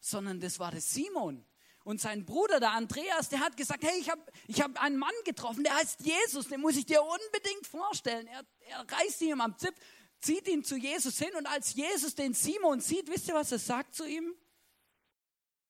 sondern 0.00 0.40
das 0.40 0.58
war 0.58 0.70
der 0.70 0.80
Simon. 0.80 1.44
Und 1.84 2.00
sein 2.00 2.26
Bruder, 2.26 2.60
der 2.60 2.72
Andreas, 2.72 3.30
der 3.30 3.40
hat 3.40 3.56
gesagt, 3.56 3.82
hey, 3.82 3.98
ich 3.98 4.10
habe 4.10 4.20
ich 4.46 4.60
hab 4.60 4.80
einen 4.82 4.98
Mann 4.98 5.14
getroffen, 5.24 5.64
der 5.64 5.74
heißt 5.76 6.00
Jesus, 6.00 6.48
den 6.48 6.60
muss 6.60 6.76
ich 6.76 6.84
dir 6.84 7.02
unbedingt 7.02 7.66
vorstellen. 7.66 8.26
Er, 8.26 8.44
er 8.68 8.86
reißt 8.86 9.22
ihn 9.22 9.40
am 9.40 9.56
Zipf, 9.56 9.78
zieht 10.20 10.46
ihn 10.48 10.64
zu 10.64 10.76
Jesus 10.76 11.18
hin 11.18 11.34
und 11.36 11.46
als 11.46 11.74
Jesus 11.74 12.14
den 12.14 12.34
Simon 12.34 12.80
sieht, 12.80 13.08
wisst 13.08 13.28
ihr, 13.28 13.34
was 13.34 13.52
er 13.52 13.58
sagt 13.58 13.94
zu 13.94 14.04
ihm? 14.04 14.34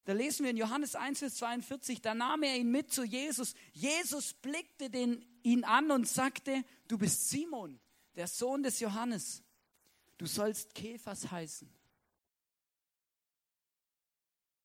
Da 0.09 0.15
lesen 0.15 0.45
wir 0.45 0.53
in 0.53 0.57
Johannes 0.57 0.95
1, 0.95 1.19
Vers 1.19 1.35
42, 1.35 2.01
da 2.01 2.15
nahm 2.15 2.43
er 2.43 2.57
ihn 2.57 2.71
mit 2.71 2.91
zu 2.91 3.05
Jesus. 3.05 3.53
Jesus 3.75 4.33
blickte 4.33 4.89
den, 4.89 5.23
ihn 5.43 5.65
an 5.65 5.91
und 5.91 6.09
sagte, 6.09 6.65
du 6.87 6.97
bist 6.97 7.29
Simon, 7.29 7.79
der 8.17 8.27
Sohn 8.27 8.63
des 8.63 8.81
Johannes. 8.81 9.43
Du 10.17 10.25
sollst 10.25 10.75
Käfers 10.75 11.31
heißen. 11.31 11.71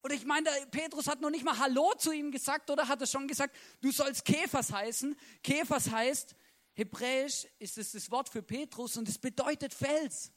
Oder 0.02 0.16
ich 0.16 0.24
meine, 0.24 0.50
Petrus 0.72 1.08
hat 1.08 1.20
noch 1.20 1.30
nicht 1.30 1.44
mal 1.44 1.60
Hallo 1.60 1.94
zu 1.98 2.14
ihm 2.14 2.32
gesagt 2.32 2.70
oder 2.70 2.88
hat 2.88 3.02
er 3.02 3.08
schon 3.08 3.28
gesagt, 3.28 3.54
du 3.82 3.92
sollst 3.92 4.24
Käfers 4.24 4.72
heißen. 4.72 5.14
Käfers 5.44 5.92
heißt, 5.92 6.38
hebräisch 6.72 7.50
ist 7.60 7.78
es 7.78 7.92
das 7.92 8.10
Wort 8.12 8.30
für 8.30 8.44
Petrus 8.44 8.96
und 8.96 9.10
es 9.10 9.18
bedeutet 9.18 9.74
Fels. 9.74 10.32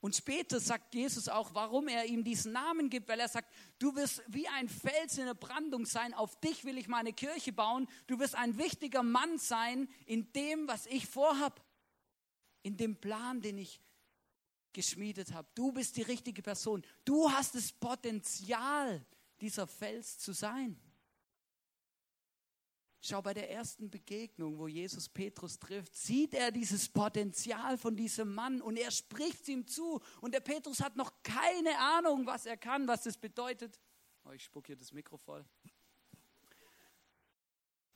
Und 0.00 0.14
später 0.14 0.60
sagt 0.60 0.94
Jesus 0.94 1.28
auch, 1.28 1.54
warum 1.54 1.88
er 1.88 2.04
ihm 2.06 2.22
diesen 2.22 2.52
Namen 2.52 2.88
gibt, 2.88 3.08
weil 3.08 3.18
er 3.18 3.28
sagt, 3.28 3.52
du 3.80 3.96
wirst 3.96 4.22
wie 4.28 4.46
ein 4.48 4.68
Fels 4.68 5.18
in 5.18 5.26
der 5.26 5.34
Brandung 5.34 5.86
sein, 5.86 6.14
auf 6.14 6.38
dich 6.40 6.64
will 6.64 6.78
ich 6.78 6.86
meine 6.86 7.12
Kirche 7.12 7.52
bauen, 7.52 7.88
du 8.06 8.18
wirst 8.20 8.36
ein 8.36 8.58
wichtiger 8.58 9.02
Mann 9.02 9.38
sein 9.38 9.88
in 10.06 10.32
dem, 10.32 10.68
was 10.68 10.86
ich 10.86 11.06
vorhab, 11.06 11.64
in 12.62 12.76
dem 12.76 12.96
Plan, 12.96 13.40
den 13.40 13.58
ich 13.58 13.80
geschmiedet 14.72 15.32
habe. 15.32 15.48
Du 15.56 15.72
bist 15.72 15.96
die 15.96 16.02
richtige 16.02 16.42
Person. 16.42 16.84
Du 17.04 17.30
hast 17.32 17.56
das 17.56 17.72
Potenzial, 17.72 19.04
dieser 19.40 19.66
Fels 19.66 20.18
zu 20.18 20.32
sein. 20.32 20.80
Schau, 23.00 23.22
bei 23.22 23.32
der 23.32 23.50
ersten 23.50 23.90
Begegnung, 23.90 24.58
wo 24.58 24.66
Jesus 24.66 25.08
Petrus 25.08 25.58
trifft, 25.58 25.94
sieht 25.94 26.34
er 26.34 26.50
dieses 26.50 26.88
Potenzial 26.88 27.78
von 27.78 27.94
diesem 27.94 28.34
Mann 28.34 28.60
und 28.60 28.76
er 28.76 28.90
spricht 28.90 29.46
ihm 29.48 29.66
zu. 29.66 30.00
Und 30.20 30.34
der 30.34 30.40
Petrus 30.40 30.80
hat 30.80 30.96
noch 30.96 31.22
keine 31.22 31.78
Ahnung, 31.78 32.26
was 32.26 32.44
er 32.44 32.56
kann, 32.56 32.88
was 32.88 33.04
das 33.04 33.16
bedeutet. 33.16 33.80
Oh, 34.24 34.32
ich 34.32 34.42
spuck 34.44 34.66
hier 34.66 34.76
das 34.76 34.92
Mikro 34.92 35.16
voll. 35.16 35.44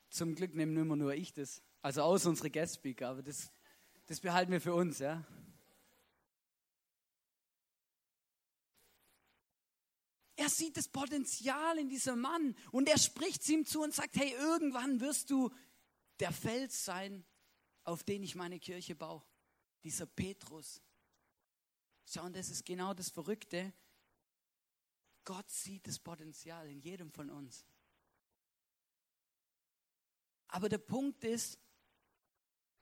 Zum 0.08 0.34
Glück 0.34 0.54
nehmen 0.54 0.76
immer 0.76 0.96
nur 0.96 1.14
ich 1.14 1.32
das. 1.32 1.62
Also 1.80 2.02
aus 2.02 2.24
unsere 2.26 2.50
Guest-Speaker, 2.50 3.08
aber 3.08 3.22
das, 3.22 3.50
das 4.06 4.20
behalten 4.20 4.52
wir 4.52 4.60
für 4.60 4.74
uns, 4.74 5.00
ja. 5.00 5.24
Er 10.36 10.48
sieht 10.48 10.76
das 10.76 10.88
Potenzial 10.88 11.78
in 11.78 11.88
diesem 11.88 12.20
Mann 12.20 12.56
und 12.70 12.88
er 12.88 12.98
spricht 12.98 13.46
ihm 13.48 13.64
zu 13.64 13.82
und 13.82 13.94
sagt, 13.94 14.16
hey, 14.16 14.32
irgendwann 14.32 15.00
wirst 15.00 15.30
du 15.30 15.50
der 16.20 16.32
Fels 16.32 16.84
sein, 16.84 17.24
auf 17.84 18.02
den 18.02 18.22
ich 18.22 18.34
meine 18.34 18.58
Kirche 18.58 18.94
baue. 18.94 19.22
Dieser 19.84 20.06
Petrus. 20.06 20.80
Schau, 22.06 22.24
und 22.24 22.36
das 22.36 22.50
ist 22.50 22.64
genau 22.64 22.94
das 22.94 23.10
Verrückte. 23.10 23.72
Gott 25.24 25.50
sieht 25.50 25.86
das 25.86 25.98
Potenzial 25.98 26.68
in 26.68 26.80
jedem 26.80 27.10
von 27.10 27.30
uns. 27.30 27.64
Aber 30.48 30.68
der 30.68 30.78
Punkt 30.78 31.24
ist, 31.24 31.58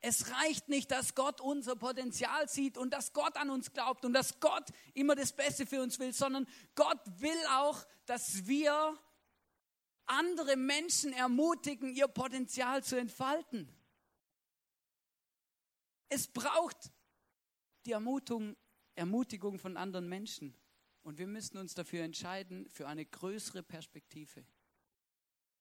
es 0.02 0.30
reicht 0.30 0.68
nicht, 0.68 0.90
dass 0.90 1.14
Gott 1.14 1.40
unser 1.40 1.76
Potenzial 1.76 2.48
sieht 2.48 2.78
und 2.78 2.90
dass 2.90 3.12
Gott 3.12 3.36
an 3.36 3.50
uns 3.50 3.72
glaubt 3.72 4.04
und 4.04 4.14
dass 4.14 4.40
Gott 4.40 4.64
immer 4.94 5.14
das 5.14 5.32
Beste 5.32 5.66
für 5.66 5.82
uns 5.82 5.98
will, 5.98 6.12
sondern 6.12 6.46
Gott 6.74 7.00
will 7.20 7.46
auch, 7.50 7.84
dass 8.06 8.46
wir 8.46 8.98
andere 10.06 10.56
Menschen 10.56 11.12
ermutigen, 11.12 11.94
ihr 11.94 12.08
Potenzial 12.08 12.82
zu 12.82 12.96
entfalten. 12.96 13.68
Es 16.08 16.26
braucht 16.26 16.90
die 17.84 17.92
Ermutigung, 17.92 18.56
Ermutigung 18.94 19.58
von 19.58 19.76
anderen 19.76 20.08
Menschen. 20.08 20.54
Und 21.02 21.18
wir 21.18 21.26
müssen 21.26 21.56
uns 21.58 21.74
dafür 21.74 22.02
entscheiden, 22.02 22.68
für 22.68 22.88
eine 22.88 23.06
größere 23.06 23.62
Perspektive. 23.62 24.44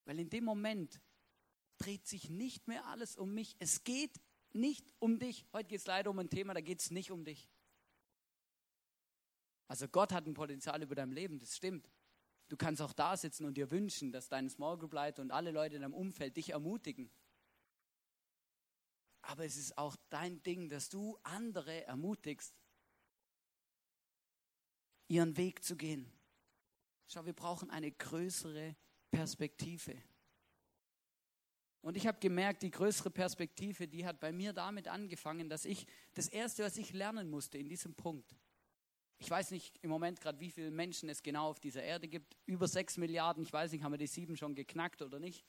Weil 0.05 0.19
in 0.19 0.29
dem 0.29 0.43
Moment 0.43 0.99
dreht 1.77 2.07
sich 2.07 2.29
nicht 2.29 2.67
mehr 2.67 2.85
alles 2.87 3.15
um 3.15 3.33
mich. 3.33 3.55
Es 3.59 3.83
geht 3.83 4.19
nicht 4.53 4.93
um 4.99 5.19
dich. 5.19 5.45
Heute 5.53 5.67
geht 5.67 5.79
es 5.79 5.87
leider 5.87 6.09
um 6.09 6.19
ein 6.19 6.29
Thema, 6.29 6.53
da 6.53 6.61
geht 6.61 6.79
es 6.79 6.91
nicht 6.91 7.11
um 7.11 7.23
dich. 7.25 7.49
Also 9.67 9.87
Gott 9.87 10.11
hat 10.11 10.25
ein 10.25 10.33
Potenzial 10.33 10.81
über 10.81 10.95
dein 10.95 11.11
Leben, 11.11 11.37
das 11.39 11.55
stimmt. 11.55 11.89
Du 12.47 12.57
kannst 12.57 12.81
auch 12.81 12.93
da 12.93 13.15
sitzen 13.15 13.45
und 13.45 13.55
dir 13.55 13.69
wünschen, 13.69 14.11
dass 14.11 14.27
dein 14.27 14.49
Small 14.49 14.77
Group 14.77 14.93
Leiter 14.93 15.21
und 15.21 15.31
alle 15.31 15.51
Leute 15.51 15.75
in 15.75 15.83
deinem 15.83 15.93
Umfeld 15.93 16.35
dich 16.35 16.49
ermutigen. 16.49 17.11
Aber 19.21 19.45
es 19.45 19.57
ist 19.57 19.77
auch 19.77 19.95
dein 20.09 20.41
Ding, 20.41 20.69
dass 20.69 20.89
du 20.89 21.19
andere 21.21 21.85
ermutigst, 21.85 22.55
ihren 25.07 25.37
Weg 25.37 25.63
zu 25.63 25.75
gehen. 25.75 26.11
Schau, 27.07 27.25
wir 27.25 27.33
brauchen 27.33 27.69
eine 27.69 27.91
größere 27.91 28.75
Perspektive. 29.11 30.01
Und 31.81 31.95
ich 31.95 32.07
habe 32.07 32.19
gemerkt, 32.19 32.61
die 32.61 32.71
größere 32.71 33.09
Perspektive, 33.09 33.87
die 33.87 34.05
hat 34.05 34.19
bei 34.19 34.31
mir 34.31 34.51
damit 34.51 34.87
angefangen, 34.87 35.49
dass 35.49 35.65
ich 35.65 35.85
das 36.13 36.27
Erste, 36.27 36.63
was 36.63 36.77
ich 36.77 36.91
lernen 36.91 37.29
musste 37.29 37.57
in 37.57 37.69
diesem 37.69 37.95
Punkt, 37.95 38.35
ich 39.21 39.29
weiß 39.29 39.51
nicht 39.51 39.77
im 39.81 39.89
Moment 39.89 40.21
gerade, 40.21 40.39
wie 40.39 40.49
viele 40.49 40.71
Menschen 40.71 41.09
es 41.09 41.21
genau 41.21 41.49
auf 41.49 41.59
dieser 41.59 41.83
Erde 41.83 42.07
gibt, 42.07 42.37
über 42.45 42.67
sechs 42.67 42.97
Milliarden, 42.97 43.43
ich 43.43 43.51
weiß 43.51 43.71
nicht, 43.71 43.83
haben 43.83 43.91
wir 43.91 43.97
die 43.97 44.07
sieben 44.07 44.37
schon 44.37 44.55
geknackt 44.55 45.01
oder 45.01 45.19
nicht. 45.19 45.45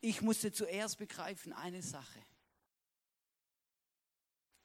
Ich 0.00 0.22
musste 0.22 0.52
zuerst 0.52 0.98
begreifen, 0.98 1.52
eine 1.52 1.82
Sache. 1.82 2.24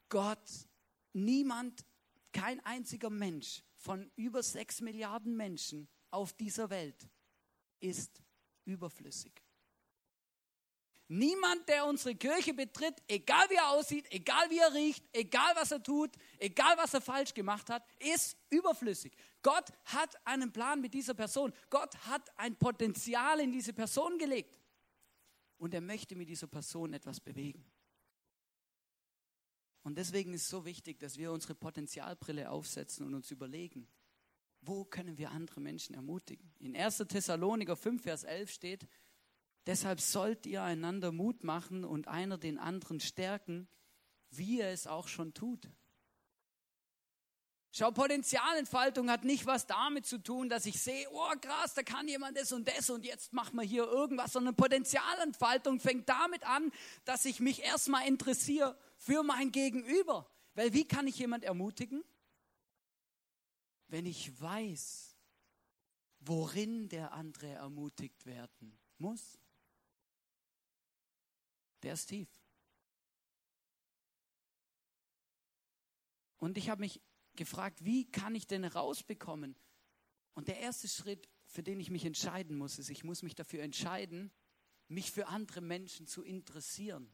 Gott, 0.10 0.68
niemand, 1.14 1.84
kein 2.32 2.60
einziger 2.64 3.10
Mensch 3.10 3.64
von 3.78 4.12
über 4.16 4.44
sechs 4.44 4.82
Milliarden 4.82 5.36
Menschen 5.36 5.88
auf 6.12 6.34
dieser 6.34 6.70
Welt 6.70 7.10
ist 7.80 8.22
überflüssig. 8.65 9.34
Niemand, 11.10 11.67
der 11.67 11.86
unsere 11.86 12.15
Kirche 12.15 12.54
betritt, 12.54 12.95
egal 13.08 13.49
wie 13.49 13.56
er 13.56 13.69
aussieht, 13.69 14.06
egal 14.10 14.49
wie 14.49 14.58
er 14.58 14.73
riecht, 14.73 15.06
egal 15.12 15.54
was 15.56 15.71
er 15.71 15.84
tut, 15.84 16.15
egal 16.39 16.78
was 16.78 16.93
er 16.93 17.02
falsch 17.02 17.34
gemacht 17.34 17.69
hat, 17.69 17.86
ist 17.99 18.38
überflüssig. 18.49 19.13
Gott 19.41 19.71
hat 19.86 20.15
einen 20.26 20.52
Plan 20.52 20.82
mit 20.82 20.93
dieser 20.93 21.13
Person. 21.13 21.54
Gott 21.69 21.95
hat 22.08 22.36
ein 22.39 22.56
Potenzial 22.56 23.41
in 23.41 23.52
diese 23.52 23.73
Person 23.73 24.17
gelegt. 24.17 24.58
Und 25.58 25.73
er 25.73 25.82
möchte 25.82 26.15
mit 26.15 26.30
dieser 26.30 26.47
Person 26.47 26.93
etwas 26.93 27.19
bewegen. 27.19 27.63
Und 29.84 29.97
deswegen 29.97 30.34
ist 30.34 30.43
es 30.43 30.49
so 30.49 30.65
wichtig, 30.65 30.99
dass 30.99 31.17
wir 31.17 31.32
unsere 31.32 31.56
Potenzialbrille 31.56 32.49
aufsetzen 32.49 33.06
und 33.06 33.13
uns 33.13 33.30
überlegen, 33.30 33.88
wo 34.65 34.86
können 34.86 35.17
wir 35.17 35.32
andere 35.32 35.62
Menschen 35.62 35.95
ermutigen? 35.95 36.54
In 36.60 36.76
1. 36.76 36.97
Thessaloniker 37.10 37.76
5, 37.76 38.02
Vers 38.02 38.23
11 38.23 38.52
steht, 38.52 38.88
deshalb 39.65 40.02
sollt 40.02 40.45
ihr 40.45 40.63
einander 40.63 41.12
Mut 41.12 41.43
machen 41.43 41.84
und 41.84 42.08
einer 42.08 42.38
den 42.38 42.58
anderen 42.58 42.99
stärken, 42.99 43.67
wie 44.30 44.62
er 44.62 44.71
es 44.71 44.88
auch 44.88 45.08
schon 45.08 45.34
tut. 45.34 45.69
Schau, 47.76 47.89
Potenzialentfaltung 47.89 49.10
hat 49.10 49.23
nicht 49.23 49.47
was 49.47 49.65
damit 49.65 50.06
zu 50.06 50.19
tun, 50.19 50.47
dass 50.47 50.67
ich 50.67 50.80
sehe, 50.80 51.08
oh 51.12 51.34
krass, 51.41 51.73
da 51.73 51.82
kann 51.82 52.08
jemand 52.08 52.38
das 52.38 52.52
und 52.52 52.67
das 52.67 52.91
und 52.91 53.04
jetzt 53.04 53.34
machen 53.34 53.56
wir 53.56 53.63
hier 53.63 53.86
irgendwas, 53.86 54.34
sondern 54.34 54.56
Potenzialentfaltung 54.56 55.80
fängt 55.80 56.08
damit 56.08 56.47
an, 56.47 56.71
dass 57.04 57.26
ich 57.26 57.39
mich 57.39 57.63
erstmal 57.63 58.08
interessiere 58.08 58.78
für 58.97 59.23
mein 59.23 59.52
Gegenüber. 59.52 60.30
Weil 60.54 60.73
wie 60.73 60.88
kann 60.88 61.08
ich 61.08 61.17
jemand 61.17 61.43
ermutigen? 61.43 62.04
Wenn 63.94 64.08
ich 64.08 64.42
weiß, 64.42 65.16
worin 66.22 66.90
der 66.90 67.12
andere 67.12 67.50
ermutigt 67.50 68.26
werden 68.26 68.76
muss, 68.98 69.38
der 71.84 71.94
ist 71.94 72.08
tief. 72.08 72.28
Und 76.38 76.58
ich 76.58 76.70
habe 76.70 76.82
mich 76.82 77.04
gefragt, 77.36 77.86
wie 77.86 78.10
kann 78.10 78.34
ich 78.34 78.48
denn 78.48 78.66
rausbekommen? 78.66 79.56
Und 80.34 80.48
der 80.48 80.58
erste 80.58 80.88
Schritt, 80.88 81.30
für 81.46 81.62
den 81.62 81.80
ich 81.80 81.92
mich 81.92 82.04
entscheiden 82.04 82.58
muss, 82.58 82.80
ist, 82.80 82.90
ich 82.90 83.04
muss 83.04 83.22
mich 83.22 83.36
dafür 83.36 83.62
entscheiden, 83.62 84.32
mich 84.88 85.12
für 85.12 85.28
andere 85.28 85.62
Menschen 85.62 86.08
zu 86.08 86.24
interessieren. 86.24 87.14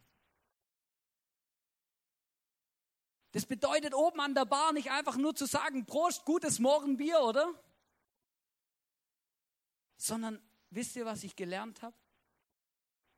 Das 3.32 3.46
bedeutet 3.46 3.94
oben 3.94 4.20
an 4.20 4.34
der 4.34 4.46
Bar 4.46 4.74
nicht 4.74 4.92
einfach 4.92 5.18
nur 5.18 5.36
zu 5.36 5.46
sagen, 5.46 5.86
Prost, 5.86 6.26
gutes 6.26 6.60
Morgenbier, 6.60 7.22
oder? 7.22 7.54
Sondern 9.98 10.42
wisst 10.70 10.96
ihr, 10.96 11.06
was 11.06 11.24
ich 11.24 11.36
gelernt 11.36 11.82
habe? 11.82 11.96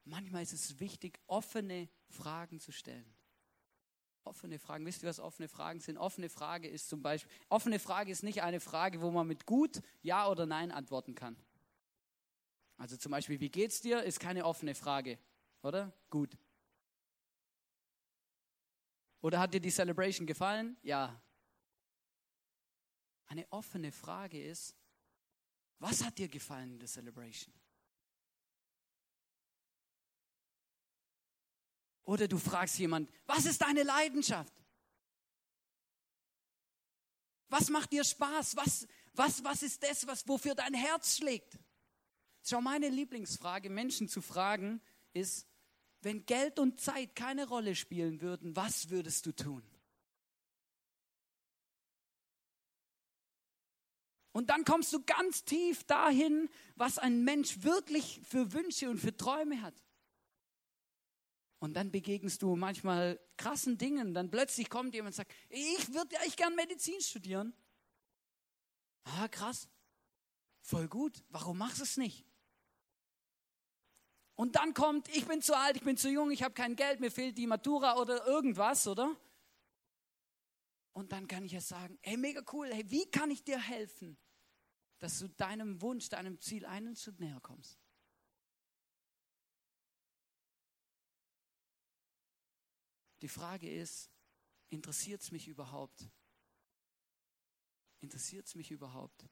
Manchmal 0.04 0.44
ist 0.44 0.54
es 0.54 0.80
wichtig, 0.80 1.20
offene 1.28 1.88
Fragen 2.10 2.60
zu 2.60 2.72
stellen. 2.72 3.16
Offene 4.24 4.60
Fragen. 4.60 4.86
Wisst 4.86 5.04
ihr, 5.04 5.10
was 5.10 5.20
offene 5.20 5.48
Fragen 5.48 5.80
sind? 5.80 5.98
Offene 5.98 6.30
Frage 6.30 6.68
ist 6.68 6.90
zum 6.90 7.02
Beispiel, 7.02 7.32
offene 7.50 7.80
Frage 7.80 8.12
ist 8.12 8.24
nicht 8.24 8.44
eine 8.44 8.60
Frage, 8.60 9.02
wo 9.02 9.10
man 9.12 9.28
mit 9.28 9.46
gut 9.46 9.82
Ja 10.02 10.28
oder 10.28 10.46
Nein 10.46 10.72
antworten 10.72 11.16
kann. 11.16 11.36
Also 12.78 12.98
zum 12.98 13.12
Beispiel, 13.12 13.40
wie 13.40 13.50
geht's 13.50 13.82
dir, 13.82 14.04
ist 14.04 14.20
keine 14.20 14.46
offene 14.46 14.76
Frage, 14.76 15.18
oder? 15.62 15.94
Gut. 16.10 16.38
Oder 19.22 19.40
hat 19.40 19.54
dir 19.54 19.62
die 19.62 19.72
Celebration 19.72 20.26
gefallen? 20.26 20.78
Ja. 20.82 21.22
Eine 23.28 23.50
offene 23.52 23.92
Frage 23.92 24.44
ist, 24.44 24.76
was 25.80 26.04
hat 26.04 26.18
dir 26.18 26.28
gefallen 26.28 26.72
in 26.74 26.80
der 26.80 26.88
Celebration? 26.88 27.54
Oder 32.04 32.28
du 32.28 32.38
fragst 32.38 32.78
jemand, 32.78 33.10
was 33.26 33.46
ist 33.46 33.62
deine 33.62 33.84
Leidenschaft? 33.84 34.54
Was 37.48 37.70
macht 37.70 37.92
dir 37.92 38.04
Spaß? 38.04 38.56
Was, 38.56 38.88
was, 39.14 39.44
was 39.44 39.64
ist 39.64 39.84
das, 39.84 40.08
was, 40.08 40.28
wofür 40.28 40.56
dein 40.56 40.74
Herz 40.74 41.18
schlägt? 41.18 41.60
Schau, 42.44 42.60
meine 42.60 42.90
Lieblingsfrage, 42.90 43.70
Menschen 43.70 44.08
zu 44.08 44.22
fragen, 44.22 44.82
ist, 45.14 45.48
wenn 46.02 46.26
Geld 46.26 46.60
und 46.60 46.80
Zeit 46.80 47.16
keine 47.16 47.48
Rolle 47.48 47.76
spielen 47.76 48.22
würden, 48.22 48.56
was 48.56 48.90
würdest 48.90 49.26
du 49.26 49.32
tun? 49.32 49.64
Und 54.34 54.50
dann 54.50 54.64
kommst 54.64 54.94
du 54.94 55.04
ganz 55.04 55.44
tief 55.44 55.84
dahin, 55.84 56.50
was 56.76 56.98
ein 56.98 57.24
Mensch 57.24 57.64
wirklich 57.64 58.22
für 58.24 58.54
Wünsche 58.54 58.90
und 58.90 58.98
für 58.98 59.16
Träume 59.16 59.62
hat. 59.62 59.76
Und 61.60 61.74
dann 61.76 61.92
begegnest 61.92 62.42
du 62.42 62.56
manchmal 62.56 63.20
krassen 63.38 63.78
Dingen. 63.78 64.14
Dann 64.14 64.32
plötzlich 64.32 64.70
kommt 64.70 64.96
jemand 64.96 65.14
und 65.14 65.18
sagt, 65.18 65.34
ich 65.50 65.94
würde 65.94 66.16
ja 66.16 66.22
echt 66.22 66.38
gern 66.38 66.56
Medizin 66.56 67.00
studieren. 67.02 67.54
Ah, 69.04 69.28
krass. 69.28 69.70
Voll 70.62 70.88
gut. 70.88 71.24
Warum 71.30 71.58
machst 71.58 71.80
du 71.80 71.84
es 71.84 71.98
nicht? 71.98 72.26
Und 74.42 74.56
dann 74.56 74.74
kommt, 74.74 75.08
ich 75.10 75.28
bin 75.28 75.40
zu 75.44 75.56
alt, 75.56 75.76
ich 75.76 75.84
bin 75.84 75.98
zu 75.98 76.10
jung, 76.10 76.32
ich 76.32 76.42
habe 76.42 76.56
kein 76.56 76.76
Geld, 76.76 77.00
mir 77.00 77.12
fehlt 77.12 77.38
die 77.38 77.46
Matura 77.46 77.98
oder 77.98 78.26
irgendwas, 78.26 78.88
oder? 78.88 79.16
Und 80.94 81.12
dann 81.12 81.28
kann 81.28 81.46
ich 81.46 81.52
ja 81.52 81.62
sagen, 81.62 82.00
hey, 82.02 82.18
mega 82.18 82.42
cool, 82.52 82.68
hey, 82.74 82.84
wie 82.90 83.06
kann 83.12 83.30
ich 83.30 83.44
dir 83.44 83.60
helfen, 83.60 84.18
dass 84.98 85.20
du 85.20 85.28
deinem 85.28 85.80
Wunsch, 85.84 86.10
deinem 86.10 86.40
Ziel 86.40 86.66
einen 86.66 86.96
Schritt 86.96 87.20
näher 87.20 87.40
kommst? 87.40 87.80
Die 93.22 93.30
Frage 93.30 93.72
ist, 93.72 94.10
interessiert 94.72 95.22
es 95.22 95.30
mich 95.30 95.48
überhaupt? 95.50 96.10
Interessiert 98.00 98.48
es 98.48 98.56
mich 98.56 98.72
überhaupt? 98.72 99.24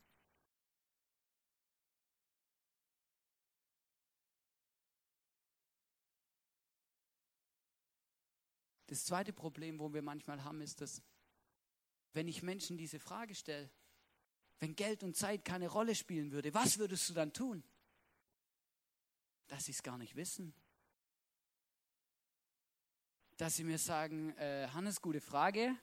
Das 8.89 9.06
zweite 9.06 9.34
Problem, 9.34 9.78
wo 9.78 9.93
wir 9.93 10.02
manchmal 10.02 10.43
haben, 10.43 10.62
ist, 10.62 10.82
dass 10.82 11.04
wenn 12.13 12.28
ich 12.28 12.41
Menschen 12.41 12.75
diese 12.75 12.99
Frage 12.99 13.36
stelle, 13.36 13.69
wenn 14.58 14.75
Geld 14.75 15.04
und 15.04 15.15
Zeit 15.15 15.45
keine 15.45 15.67
Rolle 15.67 15.93
spielen 15.93 16.32
würde, 16.32 16.56
was 16.56 16.80
würdest 16.80 17.08
du 17.08 17.13
dann 17.13 17.32
tun? 17.32 17.63
Dass 19.47 19.65
sie 19.65 19.73
es 19.73 19.84
gar 19.84 19.99
nicht 19.99 20.15
wissen. 20.15 20.56
Dass 23.38 23.58
sie 23.58 23.63
mir 23.63 23.78
sagen, 23.78 24.36
äh, 24.38 24.67
Hannes, 24.73 24.99
gute 25.04 25.21
Frage. 25.21 25.78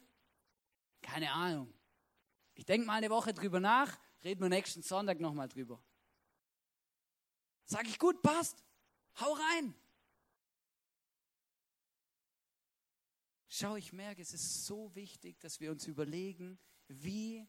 Keine 1.00 1.30
Ahnung. 1.30 1.72
Ich 2.54 2.64
denke 2.64 2.88
mal 2.88 2.94
eine 2.94 3.10
Woche 3.10 3.32
drüber 3.32 3.60
nach, 3.60 3.96
reden 4.24 4.40
wir 4.40 4.48
nächsten 4.48 4.82
Sonntag 4.82 5.20
nochmal 5.20 5.46
drüber. 5.46 5.80
Sag 7.66 7.86
ich, 7.86 8.00
gut, 8.00 8.20
passt. 8.20 8.64
Hau 9.20 9.32
rein. 9.32 9.76
Schau, 13.58 13.76
ich 13.76 13.94
merke, 13.94 14.20
es 14.20 14.34
ist 14.34 14.66
so 14.66 14.94
wichtig, 14.94 15.40
dass 15.40 15.60
wir 15.60 15.70
uns 15.70 15.86
überlegen, 15.86 16.58
wie 16.88 17.48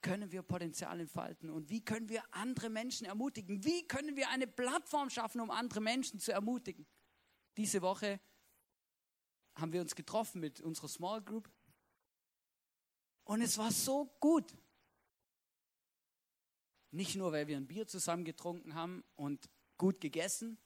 können 0.00 0.32
wir 0.32 0.42
Potenzial 0.42 0.98
entfalten 0.98 1.50
und 1.50 1.68
wie 1.68 1.84
können 1.84 2.08
wir 2.08 2.24
andere 2.30 2.70
Menschen 2.70 3.06
ermutigen? 3.06 3.62
Wie 3.62 3.86
können 3.86 4.16
wir 4.16 4.30
eine 4.30 4.46
Plattform 4.46 5.10
schaffen, 5.10 5.42
um 5.42 5.50
andere 5.50 5.82
Menschen 5.82 6.18
zu 6.18 6.32
ermutigen? 6.32 6.86
Diese 7.58 7.82
Woche 7.82 8.18
haben 9.54 9.74
wir 9.74 9.82
uns 9.82 9.94
getroffen 9.94 10.40
mit 10.40 10.62
unserer 10.62 10.88
Small 10.88 11.20
Group 11.20 11.52
und 13.24 13.42
es 13.42 13.58
war 13.58 13.70
so 13.70 14.06
gut. 14.20 14.56
Nicht 16.92 17.14
nur, 17.14 17.30
weil 17.30 17.46
wir 17.46 17.58
ein 17.58 17.66
Bier 17.66 17.86
zusammen 17.86 18.24
getrunken 18.24 18.74
haben 18.74 19.04
und 19.16 19.50
gut 19.76 20.00
gegessen, 20.00 20.56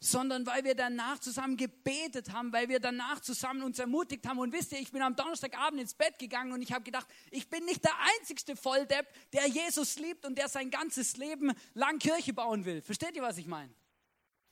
sondern 0.00 0.46
weil 0.46 0.64
wir 0.64 0.74
danach 0.74 1.18
zusammen 1.18 1.56
gebetet 1.56 2.32
haben, 2.32 2.52
weil 2.52 2.68
wir 2.68 2.78
danach 2.78 3.20
zusammen 3.20 3.62
uns 3.62 3.78
ermutigt 3.78 4.26
haben. 4.26 4.38
Und 4.38 4.52
wisst 4.52 4.72
ihr, 4.72 4.78
ich 4.78 4.92
bin 4.92 5.02
am 5.02 5.16
Donnerstagabend 5.16 5.80
ins 5.80 5.94
Bett 5.94 6.18
gegangen 6.18 6.52
und 6.52 6.62
ich 6.62 6.72
habe 6.72 6.84
gedacht, 6.84 7.06
ich 7.30 7.48
bin 7.48 7.64
nicht 7.64 7.84
der 7.84 7.94
einzigste 8.18 8.54
Volldepp, 8.54 9.06
der 9.32 9.46
Jesus 9.48 9.98
liebt 9.98 10.24
und 10.24 10.38
der 10.38 10.48
sein 10.48 10.70
ganzes 10.70 11.16
Leben 11.16 11.52
lang 11.74 11.98
Kirche 11.98 12.32
bauen 12.32 12.64
will. 12.64 12.80
Versteht 12.82 13.16
ihr, 13.16 13.22
was 13.22 13.38
ich 13.38 13.46
meine? 13.46 13.72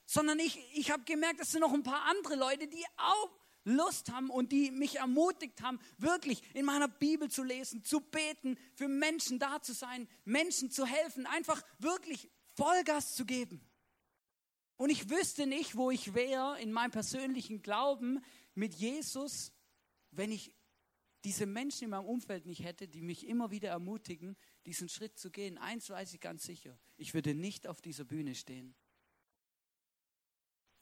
Sondern 0.04 0.38
ich, 0.38 0.58
ich 0.74 0.90
habe 0.90 1.04
gemerkt, 1.04 1.40
es 1.40 1.52
sind 1.52 1.60
noch 1.60 1.72
ein 1.72 1.82
paar 1.82 2.02
andere 2.06 2.36
Leute, 2.36 2.66
die 2.66 2.84
auch 2.96 3.30
Lust 3.64 4.12
haben 4.12 4.30
und 4.30 4.52
die 4.52 4.70
mich 4.70 4.96
ermutigt 4.96 5.60
haben, 5.60 5.80
wirklich 5.98 6.40
in 6.54 6.64
meiner 6.64 6.86
Bibel 6.86 7.28
zu 7.28 7.42
lesen, 7.42 7.84
zu 7.84 8.00
beten, 8.00 8.56
für 8.74 8.86
Menschen 8.86 9.40
da 9.40 9.60
zu 9.60 9.72
sein, 9.72 10.08
Menschen 10.24 10.70
zu 10.70 10.86
helfen, 10.86 11.26
einfach 11.26 11.62
wirklich 11.78 12.30
Vollgas 12.54 13.16
zu 13.16 13.24
geben. 13.24 13.60
Und 14.76 14.90
ich 14.90 15.08
wüsste 15.08 15.46
nicht, 15.46 15.76
wo 15.76 15.90
ich 15.90 16.14
wäre 16.14 16.60
in 16.60 16.72
meinem 16.72 16.90
persönlichen 16.90 17.62
Glauben 17.62 18.22
mit 18.54 18.74
Jesus, 18.74 19.52
wenn 20.10 20.30
ich 20.30 20.54
diese 21.24 21.46
Menschen 21.46 21.84
in 21.84 21.90
meinem 21.90 22.04
Umfeld 22.04 22.46
nicht 22.46 22.62
hätte, 22.62 22.86
die 22.86 23.02
mich 23.02 23.26
immer 23.26 23.50
wieder 23.50 23.70
ermutigen, 23.70 24.36
diesen 24.64 24.88
Schritt 24.88 25.18
zu 25.18 25.30
gehen. 25.30 25.58
Eins 25.58 25.90
weiß 25.90 26.14
ich 26.14 26.20
ganz 26.20 26.44
sicher, 26.44 26.78
ich 26.96 27.14
würde 27.14 27.34
nicht 27.34 27.66
auf 27.66 27.80
dieser 27.80 28.04
Bühne 28.04 28.34
stehen, 28.34 28.76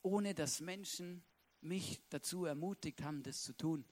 ohne 0.02 0.34
dass 0.34 0.60
Menschen 0.60 1.24
mich 1.60 2.02
dazu 2.10 2.44
ermutigt 2.44 3.02
haben, 3.02 3.22
das 3.22 3.42
zu 3.42 3.56
tun. 3.56 3.86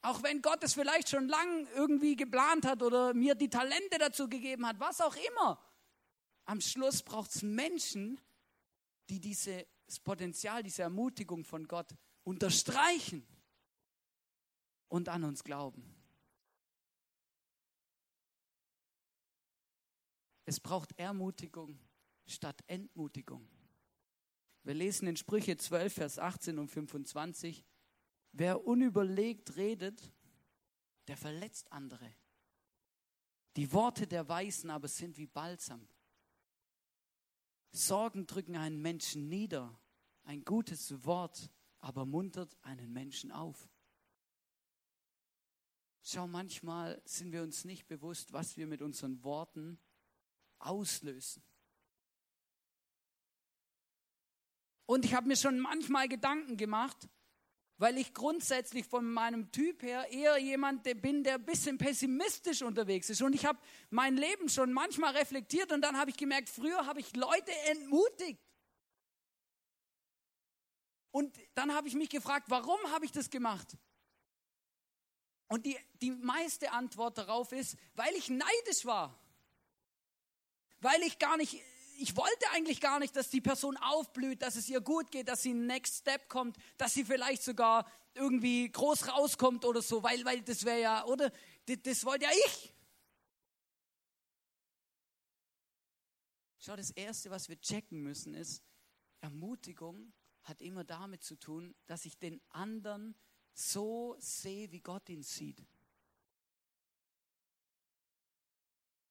Auch 0.00 0.22
wenn 0.22 0.42
Gott 0.42 0.62
es 0.62 0.74
vielleicht 0.74 1.08
schon 1.08 1.26
lang 1.26 1.66
irgendwie 1.74 2.14
geplant 2.14 2.64
hat 2.64 2.82
oder 2.82 3.14
mir 3.14 3.34
die 3.34 3.50
Talente 3.50 3.98
dazu 3.98 4.28
gegeben 4.28 4.64
hat, 4.66 4.78
was 4.78 5.00
auch 5.00 5.16
immer. 5.32 5.60
Am 6.48 6.62
Schluss 6.62 7.02
braucht 7.02 7.34
es 7.34 7.42
Menschen, 7.42 8.18
die 9.10 9.20
dieses 9.20 9.66
Potenzial, 10.02 10.62
diese 10.62 10.80
Ermutigung 10.80 11.44
von 11.44 11.68
Gott 11.68 11.94
unterstreichen 12.24 13.22
und 14.88 15.10
an 15.10 15.24
uns 15.24 15.44
glauben. 15.44 15.84
Es 20.46 20.58
braucht 20.58 20.98
Ermutigung 20.98 21.78
statt 22.26 22.64
Entmutigung. 22.66 23.46
Wir 24.62 24.72
lesen 24.72 25.06
in 25.06 25.18
Sprüche 25.18 25.58
12, 25.58 25.92
Vers 25.92 26.18
18 26.18 26.58
und 26.58 26.68
25, 26.68 27.62
wer 28.32 28.64
unüberlegt 28.66 29.56
redet, 29.56 30.14
der 31.08 31.18
verletzt 31.18 31.70
andere. 31.70 32.10
Die 33.56 33.70
Worte 33.70 34.06
der 34.06 34.26
Weisen 34.30 34.70
aber 34.70 34.88
sind 34.88 35.18
wie 35.18 35.26
Balsam 35.26 35.86
Sorgen 37.70 38.26
drücken 38.26 38.56
einen 38.56 38.80
Menschen 38.80 39.28
nieder. 39.28 39.78
Ein 40.24 40.44
gutes 40.44 41.04
Wort 41.04 41.50
aber 41.80 42.04
muntert 42.04 42.56
einen 42.62 42.92
Menschen 42.92 43.30
auf. 43.32 43.68
Schau, 46.02 46.26
manchmal 46.26 47.00
sind 47.04 47.32
wir 47.32 47.42
uns 47.42 47.64
nicht 47.64 47.86
bewusst, 47.86 48.32
was 48.32 48.56
wir 48.56 48.66
mit 48.66 48.82
unseren 48.82 49.22
Worten 49.22 49.78
auslösen. 50.58 51.42
Und 54.86 55.04
ich 55.04 55.14
habe 55.14 55.28
mir 55.28 55.36
schon 55.36 55.60
manchmal 55.60 56.08
Gedanken 56.08 56.56
gemacht, 56.56 57.08
weil 57.78 57.96
ich 57.96 58.12
grundsätzlich 58.12 58.86
von 58.86 59.10
meinem 59.10 59.50
Typ 59.52 59.82
her 59.82 60.10
eher 60.10 60.36
jemand 60.38 60.82
bin, 61.00 61.22
der 61.22 61.36
ein 61.36 61.44
bisschen 61.44 61.78
pessimistisch 61.78 62.62
unterwegs 62.62 63.08
ist. 63.08 63.22
Und 63.22 63.34
ich 63.34 63.46
habe 63.46 63.58
mein 63.90 64.16
Leben 64.16 64.48
schon 64.48 64.72
manchmal 64.72 65.16
reflektiert 65.16 65.72
und 65.72 65.80
dann 65.80 65.96
habe 65.96 66.10
ich 66.10 66.16
gemerkt, 66.16 66.48
früher 66.48 66.86
habe 66.86 67.00
ich 67.00 67.14
Leute 67.14 67.52
entmutigt. 67.70 68.40
Und 71.12 71.34
dann 71.54 71.72
habe 71.72 71.88
ich 71.88 71.94
mich 71.94 72.10
gefragt, 72.10 72.46
warum 72.50 72.78
habe 72.92 73.04
ich 73.04 73.12
das 73.12 73.30
gemacht? 73.30 73.76
Und 75.46 75.64
die, 75.64 75.78
die 76.02 76.10
meiste 76.10 76.72
Antwort 76.72 77.16
darauf 77.16 77.52
ist, 77.52 77.76
weil 77.94 78.14
ich 78.16 78.28
neidisch 78.28 78.84
war. 78.84 79.18
Weil 80.80 81.00
ich 81.02 81.18
gar 81.18 81.36
nicht 81.36 81.62
ich 82.00 82.16
wollte 82.16 82.50
eigentlich 82.52 82.80
gar 82.80 83.00
nicht, 83.00 83.16
dass 83.16 83.28
die 83.28 83.40
Person 83.40 83.76
aufblüht, 83.76 84.42
dass 84.42 84.54
es 84.54 84.68
ihr 84.68 84.80
gut 84.80 85.10
geht, 85.10 85.28
dass 85.28 85.42
sie 85.42 85.50
einen 85.50 85.66
Next 85.66 85.96
Step 85.98 86.28
kommt, 86.28 86.56
dass 86.76 86.94
sie 86.94 87.04
vielleicht 87.04 87.42
sogar 87.42 87.90
irgendwie 88.14 88.70
groß 88.70 89.08
rauskommt 89.08 89.64
oder 89.64 89.82
so, 89.82 90.02
weil, 90.02 90.24
weil 90.24 90.42
das 90.42 90.64
wäre 90.64 90.80
ja, 90.80 91.04
oder? 91.06 91.32
Das, 91.66 91.76
das 91.82 92.04
wollte 92.04 92.24
ja 92.24 92.30
ich. 92.46 92.72
Schau, 96.58 96.76
das 96.76 96.90
Erste, 96.92 97.30
was 97.30 97.48
wir 97.48 97.60
checken 97.60 98.00
müssen, 98.00 98.34
ist, 98.34 98.62
Ermutigung 99.20 100.12
hat 100.44 100.62
immer 100.62 100.84
damit 100.84 101.24
zu 101.24 101.36
tun, 101.36 101.74
dass 101.86 102.04
ich 102.04 102.16
den 102.18 102.40
anderen 102.50 103.16
so 103.54 104.16
sehe, 104.20 104.70
wie 104.70 104.80
Gott 104.80 105.08
ihn 105.08 105.22
sieht. 105.22 105.66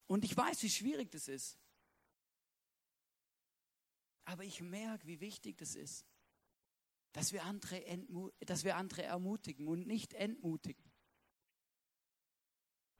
Und 0.07 0.23
ich 0.23 0.35
weiß, 0.35 0.63
wie 0.63 0.69
schwierig 0.69 1.11
das 1.11 1.27
ist. 1.27 1.57
Aber 4.27 4.43
ich 4.43 4.59
merke, 4.59 5.07
wie 5.07 5.21
wichtig 5.21 5.57
das 5.57 5.73
ist, 5.73 6.05
dass 7.13 7.31
wir 7.31 7.45
andere, 7.45 7.81
dass 8.41 8.65
wir 8.65 8.75
andere 8.75 9.03
ermutigen 9.03 9.69
und 9.69 9.87
nicht 9.87 10.13
entmutigen. 10.13 10.83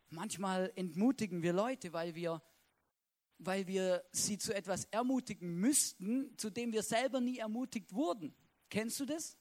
Manchmal 0.10 0.72
entmutigen 0.78 1.42
wir 1.42 1.52
Leute, 1.52 1.92
weil 1.92 2.16
wir, 2.16 2.42
weil 3.40 3.68
wir 3.68 4.06
sie 4.14 4.38
zu 4.38 4.56
etwas 4.56 4.86
ermutigen 4.86 5.60
müssten, 5.60 6.38
zu 6.38 6.50
dem 6.50 6.72
wir 6.72 6.82
selber 6.82 7.20
nie 7.20 7.40
ermutigt 7.40 7.92
wurden. 7.92 8.34
Kennst 8.70 9.02
du 9.02 9.06
das? 9.06 9.38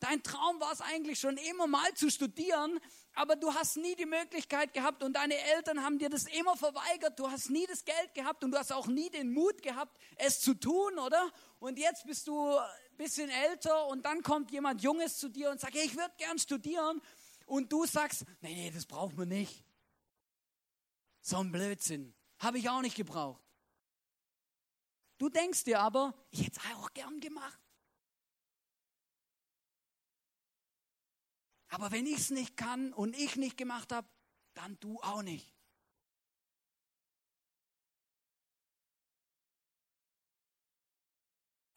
Dein 0.00 0.22
Traum 0.22 0.60
war 0.60 0.72
es 0.72 0.80
eigentlich 0.80 1.18
schon 1.18 1.36
immer 1.36 1.66
mal 1.66 1.92
zu 1.94 2.08
studieren, 2.08 2.78
aber 3.14 3.34
du 3.34 3.52
hast 3.52 3.76
nie 3.76 3.96
die 3.96 4.06
Möglichkeit 4.06 4.72
gehabt 4.72 5.02
und 5.02 5.14
deine 5.14 5.36
Eltern 5.36 5.82
haben 5.82 5.98
dir 5.98 6.08
das 6.08 6.24
immer 6.24 6.56
verweigert. 6.56 7.18
Du 7.18 7.28
hast 7.28 7.50
nie 7.50 7.66
das 7.66 7.84
Geld 7.84 8.14
gehabt 8.14 8.44
und 8.44 8.52
du 8.52 8.58
hast 8.58 8.72
auch 8.72 8.86
nie 8.86 9.10
den 9.10 9.32
Mut 9.32 9.60
gehabt, 9.60 9.98
es 10.16 10.40
zu 10.40 10.54
tun, 10.54 10.98
oder? 10.98 11.32
Und 11.58 11.78
jetzt 11.78 12.06
bist 12.06 12.28
du 12.28 12.56
ein 12.56 12.96
bisschen 12.96 13.28
älter 13.28 13.88
und 13.88 14.04
dann 14.04 14.22
kommt 14.22 14.52
jemand 14.52 14.82
Junges 14.82 15.18
zu 15.18 15.28
dir 15.28 15.50
und 15.50 15.60
sagt, 15.60 15.74
ich 15.74 15.96
würde 15.96 16.14
gern 16.16 16.38
studieren. 16.38 17.02
Und 17.46 17.72
du 17.72 17.84
sagst, 17.86 18.24
nee, 18.40 18.54
nee, 18.54 18.70
das 18.70 18.86
braucht 18.86 19.16
man 19.16 19.28
nicht. 19.28 19.64
So 21.22 21.38
ein 21.38 21.50
Blödsinn. 21.50 22.14
Habe 22.38 22.58
ich 22.58 22.68
auch 22.68 22.82
nicht 22.82 22.96
gebraucht. 22.96 23.42
Du 25.18 25.28
denkst 25.28 25.64
dir 25.64 25.80
aber, 25.80 26.14
ich 26.30 26.46
hätte 26.46 26.60
es 26.60 26.76
auch 26.76 26.92
gern 26.94 27.18
gemacht. 27.18 27.58
Aber 31.68 31.90
wenn 31.90 32.06
ich 32.06 32.18
es 32.18 32.30
nicht 32.30 32.56
kann 32.56 32.92
und 32.92 33.16
ich 33.16 33.36
nicht 33.36 33.56
gemacht 33.56 33.92
habe, 33.92 34.08
dann 34.54 34.78
du 34.80 34.98
auch 35.00 35.22
nicht. 35.22 35.54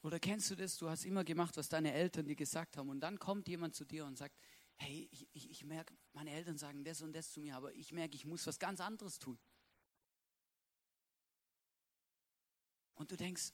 Oder 0.04 0.20
kennst 0.20 0.50
du 0.50 0.56
das? 0.56 0.78
Du 0.78 0.90
hast 0.90 1.06
immer 1.06 1.24
gemacht, 1.24 1.56
was 1.58 1.70
deine 1.70 1.94
Eltern 1.94 2.26
dir 2.26 2.36
gesagt 2.36 2.78
haben. 2.78 2.90
Und 2.90 3.02
dann 3.02 3.20
kommt 3.20 3.48
jemand 3.48 3.76
zu 3.76 3.86
dir 3.86 4.06
und 4.06 4.18
sagt, 4.18 4.36
hey, 4.78 5.08
ich, 5.12 5.28
ich, 5.34 5.50
ich 5.52 5.64
merke, 5.64 5.96
meine 6.14 6.32
Eltern 6.32 6.58
sagen 6.58 6.84
das 6.84 7.02
und 7.02 7.14
das 7.14 7.32
zu 7.32 7.40
mir, 7.40 7.56
aber 7.56 7.72
ich 7.74 7.92
merke, 7.92 8.16
ich 8.16 8.26
muss 8.26 8.48
was 8.48 8.58
ganz 8.58 8.80
anderes 8.80 9.20
tun. 9.20 9.38
Und 12.96 13.12
du 13.12 13.18
denkst, 13.18 13.52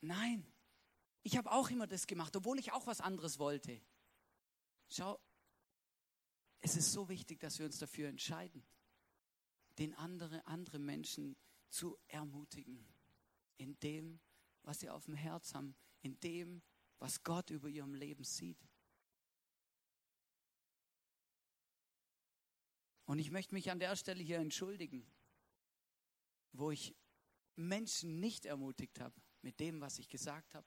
nein, 0.00 0.46
ich 1.22 1.36
habe 1.36 1.50
auch 1.50 1.68
immer 1.70 1.86
das 1.86 2.06
gemacht, 2.06 2.34
obwohl 2.36 2.58
ich 2.58 2.72
auch 2.72 2.86
was 2.86 3.00
anderes 3.00 3.38
wollte. 3.38 3.80
Schau, 4.88 5.20
es 6.60 6.76
ist 6.76 6.92
so 6.92 7.08
wichtig, 7.08 7.40
dass 7.40 7.58
wir 7.58 7.66
uns 7.66 7.78
dafür 7.78 8.08
entscheiden, 8.08 8.66
den 9.78 9.94
andere, 9.94 10.46
andere 10.46 10.78
Menschen 10.78 11.36
zu 11.68 11.98
ermutigen, 12.08 12.86
in 13.56 13.78
dem, 13.80 14.20
was 14.62 14.80
sie 14.80 14.90
auf 14.90 15.04
dem 15.04 15.14
Herz 15.14 15.54
haben, 15.54 15.76
in 16.02 16.18
dem, 16.20 16.62
was 16.98 17.22
Gott 17.22 17.50
über 17.50 17.68
ihrem 17.68 17.94
Leben 17.94 18.24
sieht. 18.24 18.58
Und 23.04 23.18
ich 23.18 23.30
möchte 23.30 23.54
mich 23.54 23.70
an 23.70 23.78
der 23.78 23.94
Stelle 23.94 24.22
hier 24.22 24.38
entschuldigen, 24.38 25.06
wo 26.52 26.70
ich 26.70 26.96
Menschen 27.54 28.18
nicht 28.18 28.44
ermutigt 28.46 29.00
habe 29.00 29.14
mit 29.42 29.60
dem, 29.60 29.80
was 29.80 29.98
ich 29.98 30.08
gesagt 30.08 30.54
habe. 30.54 30.66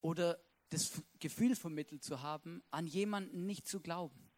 Oder 0.00 0.42
das 0.70 1.02
Gefühl 1.18 1.56
vermittelt 1.56 2.02
zu 2.02 2.22
haben, 2.22 2.62
an 2.70 2.86
jemanden 2.86 3.46
nicht 3.46 3.66
zu 3.66 3.80
glauben. 3.80 4.30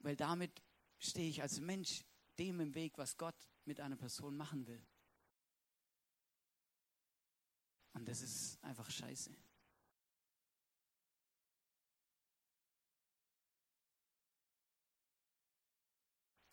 Weil 0.00 0.16
damit 0.16 0.62
stehe 0.98 1.28
ich 1.28 1.40
als 1.40 1.60
Mensch 1.60 2.04
dem 2.38 2.60
im 2.60 2.74
Weg, 2.74 2.98
was 2.98 3.16
Gott 3.16 3.36
mit 3.64 3.80
einer 3.80 3.96
Person 3.96 4.36
machen 4.36 4.66
will. 4.66 4.84
Und 7.92 8.08
das 8.08 8.22
ist 8.22 8.62
einfach 8.64 8.90
scheiße. 8.90 9.36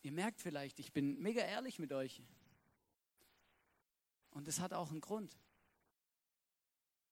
Ihr 0.02 0.12
merkt 0.12 0.42
vielleicht, 0.42 0.80
ich 0.80 0.94
bin 0.94 1.20
mega 1.20 1.42
ehrlich 1.42 1.80
mit 1.80 1.92
euch. 1.92 2.22
Und 4.32 4.48
das 4.48 4.60
hat 4.60 4.74
auch 4.74 4.92
einen 4.92 5.02
Grund. 5.02 5.38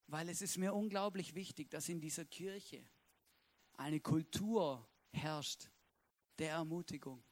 Weil 0.07 0.29
es 0.29 0.41
ist 0.41 0.57
mir 0.57 0.73
unglaublich 0.73 1.35
wichtig, 1.35 1.69
dass 1.69 1.89
in 1.89 1.99
dieser 1.99 2.23
Kirche 2.23 2.89
eine 3.73 3.99
Kultur 3.99 4.89
herrscht 5.11 5.69
der 6.39 6.51
Ermutigung. 6.51 7.23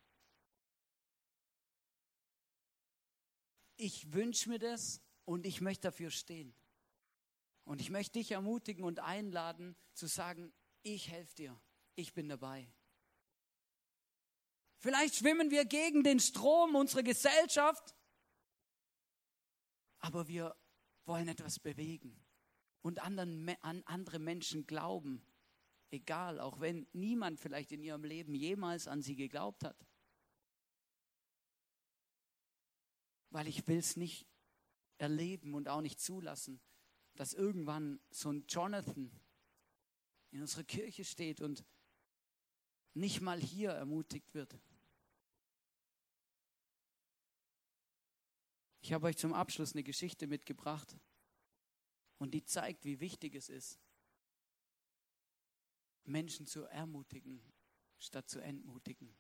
Ich 3.78 4.14
wünsche 4.14 4.50
mir 4.50 4.60
das 4.60 5.02
und 5.24 5.46
ich 5.46 5.62
möchte 5.62 5.88
dafür 5.88 6.12
stehen. 6.12 6.54
Und 7.64 7.82
ich 7.82 7.90
möchte 7.90 8.20
dich 8.20 8.32
ermutigen 8.32 8.84
und 8.84 9.00
einladen 9.00 9.76
zu 9.94 10.08
sagen, 10.08 10.54
ich 10.84 11.10
helfe 11.10 11.36
dir, 11.36 11.62
ich 11.96 12.14
bin 12.14 12.30
dabei. 12.30 12.72
Vielleicht 14.78 15.16
schwimmen 15.16 15.50
wir 15.50 15.66
gegen 15.66 16.04
den 16.04 16.20
Strom 16.20 16.76
unserer 16.76 17.04
Gesellschaft, 17.04 17.96
aber 19.98 20.28
wir 20.28 20.56
wollen 21.06 21.28
etwas 21.28 21.60
bewegen 21.60 22.25
und 22.86 23.00
anderen, 23.00 23.50
an 23.62 23.82
andere 23.86 24.20
Menschen 24.20 24.68
glauben, 24.68 25.26
egal, 25.90 26.40
auch 26.40 26.60
wenn 26.60 26.86
niemand 26.94 27.40
vielleicht 27.40 27.72
in 27.72 27.82
ihrem 27.82 28.04
Leben 28.04 28.36
jemals 28.36 28.88
an 28.88 29.02
sie 29.02 29.16
geglaubt 29.16 29.64
hat. 29.64 29.88
Weil 33.32 33.48
ich 33.48 33.68
will 33.68 33.80
es 33.80 33.98
nicht 33.98 34.28
erleben 35.00 35.56
und 35.56 35.68
auch 35.68 35.82
nicht 35.82 36.00
zulassen, 36.00 36.62
dass 37.16 37.34
irgendwann 37.34 38.00
so 38.12 38.32
ein 38.32 38.46
Jonathan 38.48 39.12
in 40.30 40.42
unserer 40.42 40.64
Kirche 40.64 41.06
steht 41.06 41.42
und 41.42 41.66
nicht 42.94 43.20
mal 43.20 43.42
hier 43.42 43.72
ermutigt 43.72 44.36
wird. 44.36 44.60
Ich 48.82 48.94
habe 48.94 49.08
euch 49.08 49.18
zum 49.18 49.34
Abschluss 49.34 49.74
eine 49.74 49.82
Geschichte 49.82 50.28
mitgebracht 50.28 50.96
und 52.18 52.34
die 52.34 52.44
zeigt, 52.44 52.86
wie 52.86 53.00
wichtig 53.00 53.36
es 53.36 53.50
ist, 53.50 53.80
Menschen 56.06 56.46
zu 56.46 56.64
ermutigen, 56.66 57.42
statt 57.98 58.30
zu 58.30 58.40
entmutigen. 58.40 59.16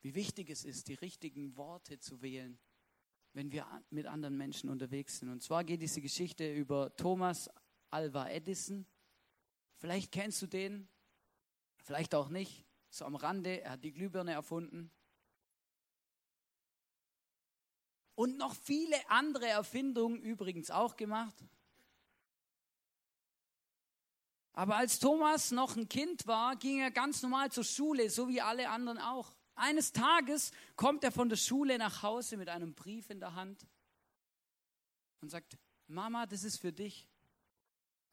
Wie 0.00 0.14
wichtig 0.14 0.50
es 0.50 0.64
ist, 0.64 0.88
die 0.88 0.94
richtigen 0.94 1.56
Worte 1.56 1.98
zu 1.98 2.22
wählen, 2.22 2.58
wenn 3.34 3.52
wir 3.52 3.66
mit 3.90 4.06
anderen 4.06 4.36
Menschen 4.36 4.68
unterwegs 4.68 5.18
sind. 5.18 5.28
Und 5.28 5.42
zwar 5.42 5.64
geht 5.64 5.80
diese 5.80 6.00
Geschichte 6.00 6.52
über 6.52 6.94
Thomas 6.96 7.50
Alva 7.90 8.28
Edison. 8.28 8.86
Vielleicht 9.76 10.12
kennst 10.12 10.42
du 10.42 10.46
den, 10.46 10.88
vielleicht 11.82 12.14
auch 12.14 12.28
nicht. 12.28 12.66
So 12.90 13.04
am 13.04 13.16
Rande, 13.16 13.62
er 13.62 13.72
hat 13.72 13.84
die 13.84 13.92
Glühbirne 13.92 14.32
erfunden. 14.32 14.90
Und 18.14 18.36
noch 18.36 18.54
viele 18.54 18.96
andere 19.08 19.46
Erfindungen 19.46 20.20
übrigens 20.20 20.70
auch 20.70 20.96
gemacht. 20.96 21.42
Aber 24.52 24.76
als 24.76 24.98
Thomas 24.98 25.50
noch 25.50 25.76
ein 25.76 25.88
Kind 25.88 26.26
war, 26.26 26.56
ging 26.56 26.80
er 26.80 26.90
ganz 26.90 27.22
normal 27.22 27.50
zur 27.50 27.64
Schule, 27.64 28.10
so 28.10 28.28
wie 28.28 28.40
alle 28.40 28.68
anderen 28.68 28.98
auch. 28.98 29.34
Eines 29.54 29.92
Tages 29.92 30.50
kommt 30.76 31.04
er 31.04 31.12
von 31.12 31.28
der 31.28 31.36
Schule 31.36 31.78
nach 31.78 32.02
Hause 32.02 32.36
mit 32.36 32.48
einem 32.48 32.74
Brief 32.74 33.08
in 33.10 33.20
der 33.20 33.34
Hand 33.34 33.66
und 35.20 35.30
sagt, 35.30 35.56
Mama, 35.86 36.26
das 36.26 36.44
ist 36.44 36.58
für 36.58 36.72
dich. 36.72 37.08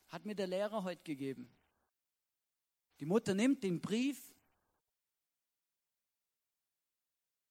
Hat 0.07 0.25
mir 0.25 0.35
der 0.35 0.47
Lehrer 0.47 0.83
heute 0.83 1.03
gegeben. 1.03 1.49
Die 2.99 3.05
Mutter 3.05 3.33
nimmt 3.33 3.63
den 3.63 3.79
Brief, 3.79 4.33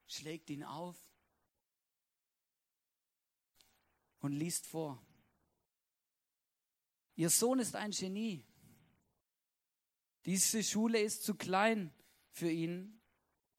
schlägt 0.07 0.51
ihn 0.51 0.63
auf 0.63 0.97
und 4.21 4.33
liest 4.33 4.67
vor. 4.67 5.03
Ihr 7.17 7.31
Sohn 7.31 7.59
ist 7.59 7.75
ein 7.77 7.91
Genie. 7.91 8.45
Diese 10.29 10.63
Schule 10.63 11.01
ist 11.01 11.25
zu 11.25 11.37
klein 11.37 11.91
für 12.33 12.51
ihn 12.51 13.01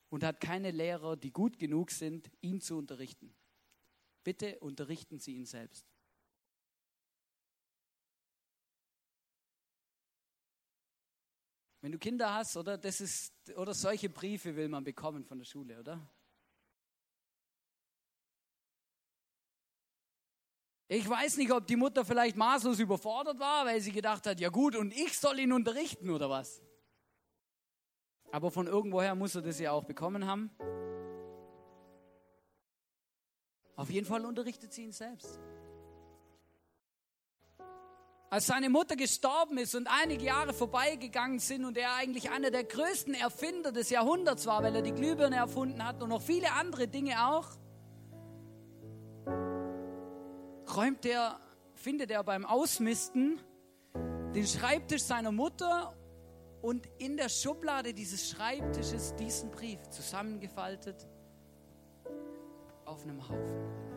und 0.10 0.24
hat 0.24 0.40
keine 0.40 0.70
Lehrer, 0.70 1.18
die 1.18 1.32
gut 1.32 1.58
genug 1.58 1.90
sind, 1.90 2.30
ihn 2.42 2.62
zu 2.62 2.78
unterrichten. 2.78 3.36
Bitte 4.24 4.60
unterrichten 4.60 5.18
Sie 5.18 5.36
ihn 5.36 5.48
selbst. 5.48 5.84
Wenn 11.82 11.92
du 11.92 11.98
Kinder 11.98 12.36
hast, 12.36 12.56
oder 12.56 12.78
das 12.78 13.02
ist 13.02 13.34
oder 13.56 13.74
solche 13.74 14.10
Briefe 14.10 14.56
will 14.56 14.70
man 14.70 14.84
bekommen 14.84 15.26
von 15.26 15.40
der 15.40 15.46
Schule, 15.46 15.80
oder? 15.80 16.08
Ich 20.91 21.08
weiß 21.08 21.38
nicht, 21.38 21.52
ob 21.52 21.67
die 21.67 21.75
Mutter 21.75 22.04
vielleicht 22.04 22.36
maßlos 22.36 22.80
überfordert 22.80 23.39
war, 23.39 23.63
weil 23.63 23.80
sie 23.80 23.91
gedacht 23.91 24.25
hat, 24.25 24.39
ja 24.39 24.49
gut, 24.49 24.75
und 24.75 24.91
ich 24.91 25.19
soll 25.19 25.39
ihn 25.39 25.54
unterrichten 25.54 26.10
oder 26.10 26.32
was? 26.32 26.63
Aber 28.32 28.49
von 28.49 28.65
irgendwoher 28.65 29.13
muss 29.13 29.36
er 29.36 29.43
das 29.43 29.60
ja 29.60 29.71
auch 29.71 29.84
bekommen 29.84 30.25
haben. 30.25 30.49
Auf 33.75 33.91
jeden 33.91 34.08
Fall 34.08 34.25
unterrichtet 34.25 34.73
sie 34.73 34.86
ihn 34.86 34.91
selbst. 34.91 35.39
Als 38.32 38.47
seine 38.47 38.71
Mutter 38.71 38.95
gestorben 38.95 39.60
ist 39.60 39.75
und 39.75 39.88
einige 39.88 40.25
Jahre 40.25 40.54
vorbeigegangen 40.54 41.38
sind 41.38 41.65
und 41.65 41.78
er 41.78 41.93
eigentlich 41.95 42.32
einer 42.32 42.49
der 42.49 42.63
größten 42.63 43.13
Erfinder 43.13 43.71
des 43.71 43.91
Jahrhunderts 43.91 44.47
war, 44.47 44.63
weil 44.63 44.75
er 44.75 44.82
die 44.82 44.91
Glühbirne 44.91 45.36
erfunden 45.36 45.86
hat 45.86 46.02
und 46.02 46.10
noch 46.10 46.21
viele 46.21 46.52
andere 46.54 46.88
Dinge 46.88 47.28
auch, 47.28 47.47
räumt 50.76 51.06
er, 51.06 51.40
findet 51.76 52.12
er 52.12 52.24
beim 52.24 52.46
Ausmisten 52.46 53.40
den 54.34 54.46
Schreibtisch 54.46 55.04
seiner 55.04 55.32
Mutter 55.32 55.96
und 56.62 56.88
in 56.98 57.18
der 57.18 57.30
Schublade 57.30 57.94
dieses 57.94 58.30
Schreibtisches 58.30 59.16
diesen 59.16 59.52
Brief 59.52 59.82
zusammengefaltet 59.90 61.08
auf 62.86 63.04
einem 63.04 63.28
Haufen. 63.28 63.90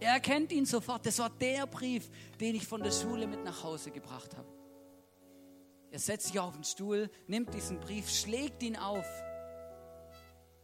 Er 0.00 0.12
erkennt 0.12 0.52
ihn 0.52 0.64
sofort. 0.64 1.06
Das 1.06 1.18
war 1.18 1.30
der 1.30 1.66
Brief, 1.66 2.08
den 2.40 2.54
ich 2.54 2.66
von 2.66 2.82
der 2.82 2.92
Schule 2.92 3.26
mit 3.26 3.42
nach 3.44 3.64
Hause 3.64 3.90
gebracht 3.90 4.36
habe. 4.36 4.48
Er 5.90 5.98
setzt 5.98 6.28
sich 6.28 6.38
auf 6.38 6.54
den 6.54 6.64
Stuhl, 6.64 7.10
nimmt 7.26 7.54
diesen 7.54 7.80
Brief, 7.80 8.10
schlägt 8.10 8.62
ihn 8.62 8.76
auf 8.76 9.06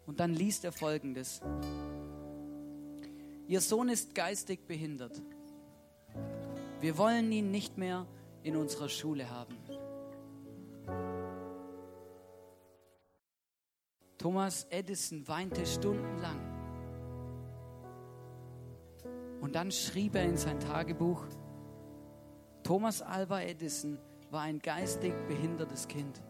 und 0.07 0.20
dann 0.20 0.35
liest 0.35 0.64
er 0.64 0.73
folgendes. 0.73 1.40
Ihr 3.46 3.61
Sohn 3.61 3.90
ist 3.90 4.14
geistig 4.14 4.66
behindert. 4.66 5.20
Wir 6.80 6.96
wollen 6.96 7.30
ihn 7.30 7.50
nicht 7.50 7.76
mehr 7.76 8.07
in 8.42 8.57
unserer 8.57 8.88
Schule 8.88 9.28
haben. 9.30 9.57
Thomas 14.16 14.64
Edison 14.70 15.28
weinte 15.28 15.66
stundenlang. 15.66 16.40
Und 19.42 19.54
dann 19.54 19.70
schrieb 19.70 20.14
er 20.14 20.24
in 20.24 20.38
sein 20.38 20.59
Tagebuch, 20.59 21.26
Thomas 22.62 23.02
Alva 23.02 23.42
Edison 23.42 23.98
war 24.30 24.40
ein 24.40 24.59
geistig 24.59 25.12
behindertes 25.28 25.87
Kind. 25.87 26.22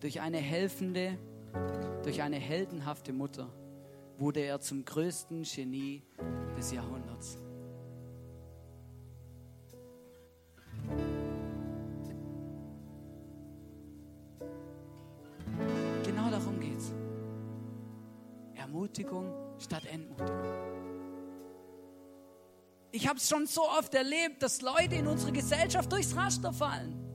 Durch 0.00 0.20
eine 0.20 0.38
helfende, 0.38 1.16
durch 2.02 2.22
eine 2.22 2.36
heldenhafte 2.36 3.12
Mutter 3.12 3.48
wurde 4.18 4.40
er 4.40 4.60
zum 4.60 4.84
größten 4.84 5.42
Genie 5.42 6.02
des 6.56 6.72
Jahrhunderts. 6.72 7.38
Genau 16.04 16.30
darum 16.30 16.60
geht's. 16.60 16.92
Ermutigung 18.54 19.32
statt 19.58 19.84
Entmutigung. 19.86 20.76
Ich 22.92 23.06
habe 23.06 23.18
es 23.18 23.28
schon 23.28 23.46
so 23.46 23.62
oft 23.62 23.94
erlebt, 23.94 24.42
dass 24.42 24.62
Leute 24.62 24.94
in 24.94 25.06
unserer 25.06 25.32
Gesellschaft 25.32 25.92
durchs 25.92 26.16
Raster 26.16 26.52
fallen. 26.52 27.05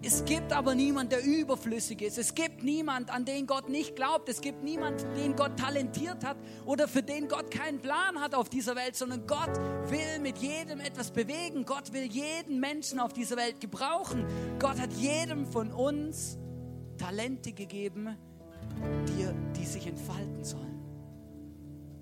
Es 0.00 0.24
gibt 0.24 0.52
aber 0.52 0.76
niemand, 0.76 1.10
der 1.10 1.24
überflüssig 1.24 2.02
ist. 2.02 2.18
Es 2.18 2.34
gibt 2.34 2.62
niemand, 2.62 3.10
an 3.10 3.24
den 3.24 3.48
Gott 3.48 3.68
nicht 3.68 3.96
glaubt. 3.96 4.28
Es 4.28 4.40
gibt 4.40 4.62
niemand, 4.62 5.04
den 5.16 5.34
Gott 5.34 5.58
talentiert 5.58 6.24
hat 6.24 6.36
oder 6.64 6.86
für 6.86 7.02
den 7.02 7.26
Gott 7.26 7.50
keinen 7.50 7.80
Plan 7.80 8.20
hat 8.20 8.34
auf 8.34 8.48
dieser 8.48 8.76
Welt, 8.76 8.94
sondern 8.94 9.26
Gott 9.26 9.56
will 9.90 10.20
mit 10.20 10.38
jedem 10.38 10.78
etwas 10.78 11.10
bewegen. 11.10 11.64
Gott 11.64 11.92
will 11.92 12.04
jeden 12.04 12.60
Menschen 12.60 13.00
auf 13.00 13.12
dieser 13.12 13.36
Welt 13.36 13.60
gebrauchen. 13.60 14.24
Gott 14.60 14.78
hat 14.78 14.92
jedem 14.92 15.46
von 15.46 15.72
uns 15.72 16.38
Talente 16.96 17.52
gegeben, 17.52 18.16
die, 19.08 19.58
die 19.58 19.66
sich 19.66 19.84
entfalten 19.84 20.44
sollen. 20.44 20.68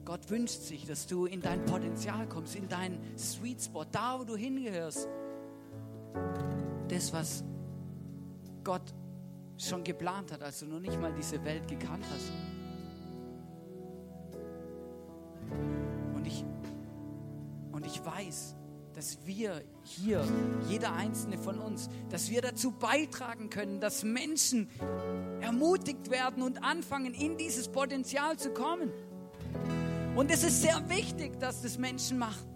Gott 0.05 0.29
wünscht 0.29 0.61
sich, 0.61 0.87
dass 0.87 1.07
du 1.07 1.25
in 1.25 1.41
dein 1.41 1.65
Potenzial 1.65 2.29
kommst, 2.29 2.57
in 2.57 2.69
deinen 2.69 2.99
Sweet 3.19 3.63
Spot, 3.63 3.85
da 3.91 4.21
wo 4.21 4.25
du 4.25 4.37
hingehörst. 4.37 5.09
Das, 6.89 7.13
was 7.13 7.43
Gott 8.67 8.93
schon 9.57 9.85
geplant 9.85 10.33
hat, 10.33 10.43
als 10.43 10.59
du 10.59 10.67
noch 10.67 10.81
nicht 10.81 11.01
mal 11.01 11.13
diese 11.17 11.43
Welt 11.45 11.69
gekannt 11.69 12.05
hast. 12.13 12.33
Und 16.13 16.27
ich, 16.27 16.45
und 17.71 17.87
ich 17.87 18.05
weiß, 18.05 18.57
dass 18.93 19.25
wir 19.25 19.63
hier, 19.85 20.25
jeder 20.69 20.93
einzelne 20.95 21.39
von 21.39 21.61
uns, 21.61 21.89
dass 22.11 22.29
wir 22.29 22.43
dazu 22.43 22.73
beitragen 22.73 23.51
können, 23.51 23.79
dass 23.79 24.03
Menschen 24.03 24.69
ermutigt 25.41 26.11
werden 26.11 26.43
und 26.43 26.65
anfangen, 26.65 27.15
in 27.15 27.39
dieses 27.39 27.69
Potenzial 27.69 28.37
zu 28.37 28.51
kommen. 28.51 28.91
Und 30.17 30.29
es 30.33 30.43
ist 30.43 30.61
sehr 30.61 30.83
wichtig, 30.89 31.39
dass 31.39 31.63
das 31.63 31.79
Menschen 31.79 32.19
machen. 32.19 32.49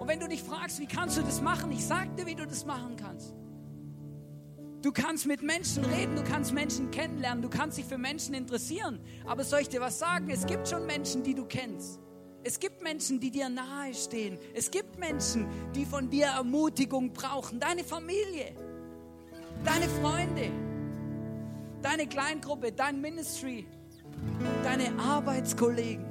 Und 0.00 0.08
wenn 0.08 0.18
du 0.18 0.26
dich 0.26 0.42
fragst, 0.42 0.80
wie 0.80 0.86
kannst 0.86 1.16
du 1.16 1.22
das 1.22 1.40
machen, 1.40 1.70
ich 1.70 1.86
sag 1.86 2.16
dir, 2.16 2.26
wie 2.26 2.34
du 2.34 2.44
das 2.44 2.66
machen 2.66 2.96
kannst. 2.96 3.36
Du 4.84 4.92
kannst 4.92 5.24
mit 5.24 5.42
Menschen 5.42 5.82
reden, 5.82 6.14
du 6.14 6.22
kannst 6.22 6.52
Menschen 6.52 6.90
kennenlernen, 6.90 7.40
du 7.40 7.48
kannst 7.48 7.78
dich 7.78 7.86
für 7.86 7.96
Menschen 7.96 8.34
interessieren. 8.34 9.00
Aber 9.24 9.42
soll 9.42 9.60
ich 9.60 9.70
dir 9.70 9.80
was 9.80 9.98
sagen? 9.98 10.28
Es 10.28 10.44
gibt 10.44 10.68
schon 10.68 10.84
Menschen, 10.84 11.22
die 11.22 11.34
du 11.34 11.46
kennst. 11.46 12.00
Es 12.42 12.60
gibt 12.60 12.82
Menschen, 12.82 13.18
die 13.18 13.30
dir 13.30 13.48
nahe 13.48 13.94
stehen. 13.94 14.38
Es 14.52 14.70
gibt 14.70 14.98
Menschen, 14.98 15.48
die 15.74 15.86
von 15.86 16.10
dir 16.10 16.26
Ermutigung 16.26 17.14
brauchen. 17.14 17.58
Deine 17.58 17.82
Familie, 17.82 18.54
deine 19.64 19.88
Freunde, 19.88 20.50
deine 21.80 22.06
Kleingruppe, 22.06 22.70
dein 22.70 23.00
Ministry, 23.00 23.66
deine 24.64 24.98
Arbeitskollegen. 24.98 26.04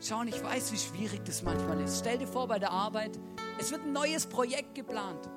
Schau, 0.00 0.22
ich 0.22 0.40
weiß, 0.40 0.70
wie 0.70 0.78
schwierig 0.78 1.24
das 1.24 1.42
manchmal 1.42 1.80
ist. 1.80 1.98
Stell 1.98 2.18
dir 2.18 2.28
vor, 2.28 2.46
bei 2.46 2.60
der 2.60 2.70
Arbeit, 2.70 3.18
es 3.58 3.72
wird 3.72 3.82
ein 3.82 3.92
neues 3.92 4.24
Projekt 4.24 4.76
geplant. 4.76 5.28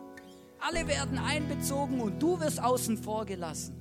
Alle 0.61 0.87
werden 0.87 1.17
einbezogen 1.17 1.99
und 1.99 2.21
du 2.21 2.39
wirst 2.39 2.61
außen 2.61 2.97
vor 2.97 3.25
gelassen. 3.25 3.75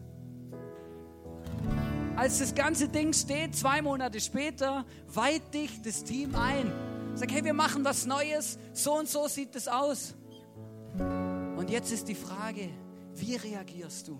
Als 2.17 2.39
das 2.39 2.55
ganze 2.55 2.89
Ding 2.89 3.13
steht, 3.13 3.55
zwei 3.55 3.83
Monate 3.83 4.19
später, 4.21 4.87
weiht 5.07 5.53
dich 5.53 5.83
das 5.83 6.05
Team 6.05 6.35
ein. 6.35 6.73
Sag, 7.15 7.33
hey, 7.33 7.45
wir 7.45 7.53
machen 7.53 7.85
was 7.85 8.07
Neues, 8.07 8.59
so 8.73 8.99
und 8.99 9.09
so 9.09 9.29
sieht 9.29 9.55
es 9.57 9.69
aus. 9.69 10.15
Und 11.57 11.69
jetzt 11.69 11.93
ist 11.93 12.09
die 12.09 12.15
Frage, 12.15 12.71
wie 13.15 13.37
reagierst 13.37 14.09
du? 14.09 14.19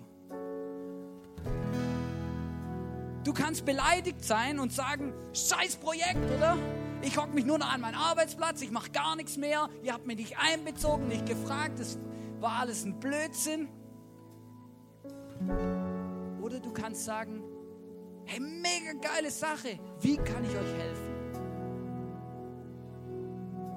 Du 3.23 3.33
kannst 3.33 3.65
beleidigt 3.65 4.23
sein 4.23 4.59
und 4.59 4.71
sagen, 4.71 5.13
scheiß 5.33 5.77
Projekt, 5.77 6.29
oder? 6.37 6.57
Ich 7.01 7.17
hocke 7.17 7.33
mich 7.33 7.45
nur 7.45 7.57
noch 7.57 7.71
an 7.71 7.81
meinen 7.81 7.95
Arbeitsplatz, 7.95 8.61
ich 8.61 8.71
mache 8.71 8.91
gar 8.91 9.15
nichts 9.15 9.37
mehr, 9.37 9.67
ihr 9.83 9.93
habt 9.93 10.05
mich 10.05 10.17
nicht 10.17 10.37
einbezogen, 10.37 11.07
nicht 11.07 11.25
gefragt, 11.25 11.79
das 11.79 11.97
war 12.41 12.59
alles 12.61 12.83
ein 12.83 12.99
Blödsinn. 12.99 13.69
Oder 16.41 16.59
du 16.59 16.71
kannst 16.71 17.05
sagen, 17.05 17.43
hey, 18.25 18.39
mega 18.39 18.93
geile 18.99 19.31
Sache, 19.31 19.79
wie 19.99 20.17
kann 20.17 20.43
ich 20.43 20.51
euch 20.51 20.73
helfen? 20.73 21.11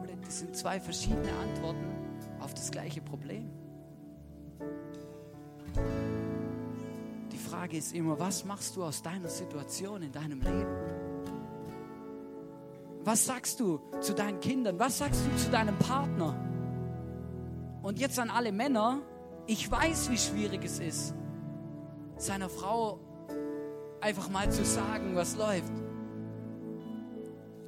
Oder 0.03 0.17
das 0.17 0.39
sind 0.41 0.57
zwei 0.57 0.81
verschiedene 0.81 1.33
Antworten 1.33 1.93
auf 2.41 2.55
das 2.55 2.71
gleiche 2.71 3.01
Problem. 3.01 3.51
Die 7.33 7.39
Frage 7.39 7.77
ist 7.77 7.95
immer, 7.95 8.19
was 8.19 8.45
machst 8.45 8.77
du 8.77 8.85
aus 8.85 9.03
deiner 9.03 9.29
Situation 9.29 10.03
in 10.03 10.13
deinem 10.13 10.41
Leben? 10.41 10.77
Was 13.05 13.27
sagst 13.27 13.61
du 13.61 13.81
zu 14.01 14.15
deinen 14.15 14.41
Kindern? 14.41 14.79
Was 14.79 14.99
sagst 14.99 15.21
du 15.27 15.37
zu 15.37 15.51
deinem 15.51 15.79
Partner? 15.79 16.54
Und 17.85 17.99
jetzt 17.99 18.19
an 18.19 18.31
alle 18.31 18.51
Männer, 18.51 19.03
ich 19.47 19.71
weiß, 19.71 20.11
wie 20.11 20.17
schwierig 20.17 20.65
es 20.65 20.79
ist, 20.79 21.15
seiner 22.17 22.49
Frau 22.49 22.99
einfach 24.01 24.31
mal 24.31 24.51
zu 24.51 24.65
sagen, 24.65 25.15
was 25.15 25.37
läuft. 25.37 25.71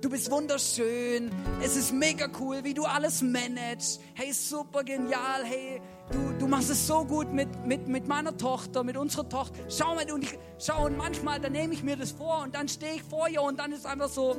Du 0.01 0.09
bist 0.09 0.31
wunderschön, 0.31 1.31
es 1.63 1.77
ist 1.77 1.93
mega 1.93 2.29
cool, 2.41 2.65
wie 2.65 2.73
du 2.73 2.87
alles 2.87 3.21
managst. 3.21 4.01
Hey, 4.15 4.33
super 4.33 4.85
genial, 4.85 5.45
hey, 5.45 5.83
du, 6.11 6.33
du 6.39 6.47
machst 6.47 6.71
es 6.71 6.87
so 6.87 7.05
gut 7.05 7.31
mit, 7.31 7.67
mit, 7.67 7.87
mit 7.87 8.09
meiner 8.09 8.35
Tochter, 8.39 8.85
mit 8.85 8.97
unserer 8.97 9.29
Tochter. 9.29 9.59
Schau 9.69 9.97
mal, 9.97 10.11
und 10.11 10.25
ich, 10.25 10.39
schau, 10.59 10.87
und 10.87 10.97
manchmal, 10.97 11.41
dann 11.41 11.53
nehme 11.53 11.75
ich 11.75 11.83
mir 11.83 11.97
das 11.97 12.13
vor 12.13 12.43
und 12.43 12.55
dann 12.55 12.69
stehe 12.69 12.95
ich 12.95 13.03
vor 13.03 13.29
ihr 13.29 13.43
und 13.43 13.59
dann 13.59 13.71
ist 13.71 13.85
einfach 13.85 14.09
so, 14.09 14.35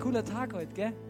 cooler 0.00 0.24
Tag 0.24 0.52
heute, 0.52 0.74
gell? 0.74 1.09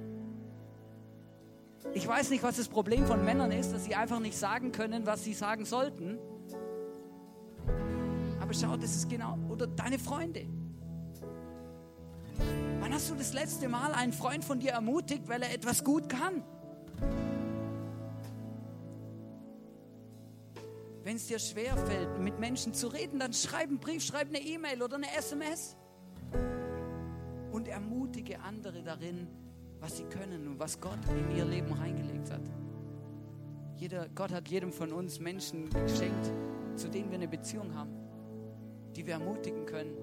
Ich 1.95 2.07
weiß 2.07 2.31
nicht, 2.31 2.43
was 2.43 2.57
das 2.57 2.69
Problem 2.69 3.07
von 3.07 3.25
Männern 3.25 3.51
ist, 3.53 3.73
dass 3.73 3.85
sie 3.85 3.95
einfach 3.95 4.21
nicht 4.21 4.37
sagen 4.37 4.71
können, 4.71 5.07
was 5.07 5.25
sie 5.25 5.35
sagen 5.35 5.65
sollten. 5.65 6.19
Aber 8.41 8.55
schau, 8.55 8.77
das 8.77 8.95
ist 8.95 9.09
genau, 9.09 9.39
oder 9.49 9.67
deine 9.67 9.99
Freunde. 9.99 10.47
Wann 12.81 12.93
hast 12.93 13.11
du 13.11 13.15
das 13.15 13.33
letzte 13.33 13.69
Mal 13.69 13.93
einen 13.93 14.13
Freund 14.13 14.45
von 14.45 14.61
dir 14.61 14.73
ermutigt, 14.73 15.29
weil 15.29 15.43
er 15.43 15.53
etwas 15.53 15.85
gut 15.85 16.09
kann? 16.09 16.43
Wenn 21.03 21.17
es 21.17 21.27
dir 21.27 21.39
schwerfällt, 21.39 22.19
mit 22.19 22.39
Menschen 22.39 22.75
zu 22.75 22.89
reden, 22.89 23.19
dann 23.19 23.33
schreib 23.33 23.69
einen 23.69 23.81
Brief, 23.81 24.05
schreib 24.05 24.29
eine 24.29 24.41
E-Mail 24.41 24.83
oder 24.83 24.97
eine 24.97 25.13
SMS 25.17 25.77
und 27.53 27.69
ermutige 27.69 28.41
andere 28.41 28.83
darin, 28.83 29.27
was 29.81 29.97
sie 29.97 30.05
können 30.05 30.47
und 30.47 30.59
was 30.59 30.81
Gott 30.81 30.99
in 31.09 31.37
ihr 31.37 31.45
Leben 31.45 31.73
reingelegt 31.73 32.31
hat. 32.31 32.43
Jeder, 33.77 34.09
Gott 34.15 34.31
hat 34.31 34.49
jedem 34.49 34.73
von 34.73 34.93
uns 34.93 35.19
Menschen 35.21 35.71
geschenkt, 35.71 36.33
zu 36.77 36.89
denen 36.89 37.11
wir 37.11 37.17
eine 37.17 37.29
Beziehung 37.29 37.75
haben, 37.75 37.91
die 38.95 39.07
wir 39.07 39.15
ermutigen 39.15 39.65
können, 39.65 39.95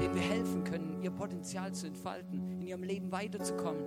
denen 0.00 0.14
wir 0.14 0.22
helfen 0.22 0.64
können, 0.64 1.00
ihr 1.02 1.12
Potenzial 1.12 1.72
zu 1.72 1.86
entfalten, 1.86 2.50
in 2.50 2.60
ihrem 2.62 2.82
Leben 2.82 3.12
weiterzukommen. 3.12 3.84